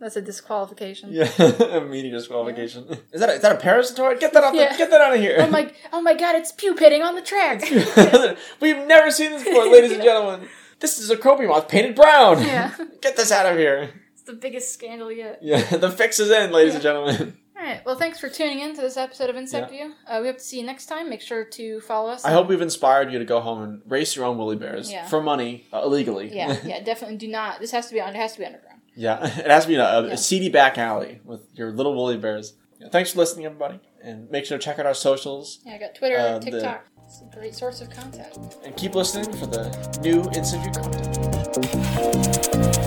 That's 0.00 0.16
a 0.16 0.22
disqualification. 0.22 1.10
yeah, 1.12 1.28
immediate 1.76 2.12
disqualification. 2.12 2.86
Is 3.12 3.20
that 3.20 3.30
a, 3.30 3.32
is 3.34 3.42
that 3.42 3.60
a 3.62 3.66
parasitoid? 3.66 4.20
Get 4.20 4.32
that 4.32 4.44
off! 4.44 4.54
Yeah. 4.54 4.72
The, 4.72 4.78
get 4.78 4.90
that 4.90 5.00
out 5.00 5.14
of 5.14 5.20
here! 5.20 5.36
Oh 5.40 5.50
my! 5.50 5.72
Oh 5.92 6.00
my 6.00 6.14
god! 6.14 6.36
It's 6.36 6.52
pupating 6.52 7.02
on 7.02 7.14
the 7.16 7.22
track. 7.22 7.62
We've 8.60 8.86
never 8.86 9.10
seen 9.10 9.32
this 9.32 9.42
before, 9.44 9.66
ladies 9.70 9.92
and 9.92 10.02
gentlemen. 10.10 10.48
This 10.80 10.98
is 11.00 11.10
a 11.10 11.16
copy 11.16 11.46
moth 11.46 11.66
painted 11.68 11.96
brown. 11.96 12.40
yeah, 12.42 12.72
Get 13.02 13.16
this 13.16 13.32
out 13.32 13.46
of 13.46 13.58
here. 13.58 13.90
it's 14.12 14.22
the 14.22 14.34
biggest 14.34 14.72
scandal 14.72 15.10
yet. 15.10 15.40
Yeah, 15.42 15.60
the 15.76 15.90
fix 15.90 16.20
is 16.20 16.30
in, 16.30 16.52
ladies 16.52 16.74
and 16.74 16.82
gentlemen. 16.82 17.36
All 17.58 17.64
right. 17.64 17.84
Well, 17.84 17.96
thanks 17.96 18.20
for 18.20 18.28
tuning 18.28 18.60
in 18.60 18.76
to 18.76 18.80
this 18.80 18.96
episode 18.96 19.28
of 19.30 19.34
Insect 19.36 19.70
View. 19.70 19.92
Uh, 20.06 20.18
we 20.22 20.28
hope 20.28 20.36
to 20.38 20.44
see 20.44 20.60
you 20.60 20.64
next 20.64 20.86
time. 20.86 21.10
Make 21.10 21.20
sure 21.20 21.42
to 21.42 21.80
follow 21.80 22.08
us. 22.10 22.24
I 22.24 22.30
hope 22.30 22.46
we've 22.46 22.60
inspired 22.60 23.12
you 23.12 23.18
to 23.18 23.24
go 23.24 23.40
home 23.40 23.60
and 23.62 23.82
race 23.88 24.14
your 24.14 24.26
own 24.26 24.38
woolly 24.38 24.54
bears 24.54 24.92
Yeah. 24.92 25.08
for 25.08 25.20
money 25.20 25.66
uh, 25.72 25.80
illegally. 25.82 26.32
Yeah, 26.32 26.56
yeah, 26.64 26.80
definitely 26.84 27.16
do 27.16 27.26
not. 27.26 27.58
This 27.58 27.72
has 27.72 27.88
to 27.88 27.94
be 27.94 28.00
on. 28.00 28.10
It 28.10 28.14
has 28.16 28.34
to 28.34 28.38
be 28.38 28.44
underground. 28.46 28.77
Yeah, 28.98 29.24
it 29.38 29.46
has 29.50 29.64
to 29.64 29.68
be 29.68 29.76
a, 29.76 29.84
a 29.84 30.08
Yeah. 30.08 30.14
seedy 30.16 30.48
back 30.48 30.76
alley 30.76 31.20
with 31.24 31.42
your 31.54 31.70
little 31.70 31.94
woolly 31.94 32.16
bears. 32.18 32.54
Thanks 32.90 33.12
for 33.12 33.18
listening, 33.18 33.46
everybody, 33.46 33.78
and 34.02 34.28
make 34.30 34.44
sure 34.44 34.58
to 34.58 34.64
check 34.64 34.78
out 34.78 34.86
our 34.86 34.94
socials 34.94 35.60
Yeah, 35.64 35.74
I 35.74 35.78
got 35.78 35.94
Twitter, 35.94 36.18
Uh, 36.18 36.38
the- 36.40 36.50
TikTok. 36.50 36.84
It's 37.06 37.22
a 37.22 37.36
great 37.36 37.54
source 37.54 37.80
of 37.80 37.88
content. 37.90 38.36
and 38.64 38.76
keep 38.76 38.94
listening 38.94 39.32
for 39.38 39.46
the 39.46 39.70
new 40.02 40.22
Insect 40.36 40.62
View 40.62 40.72
content. 40.72 42.84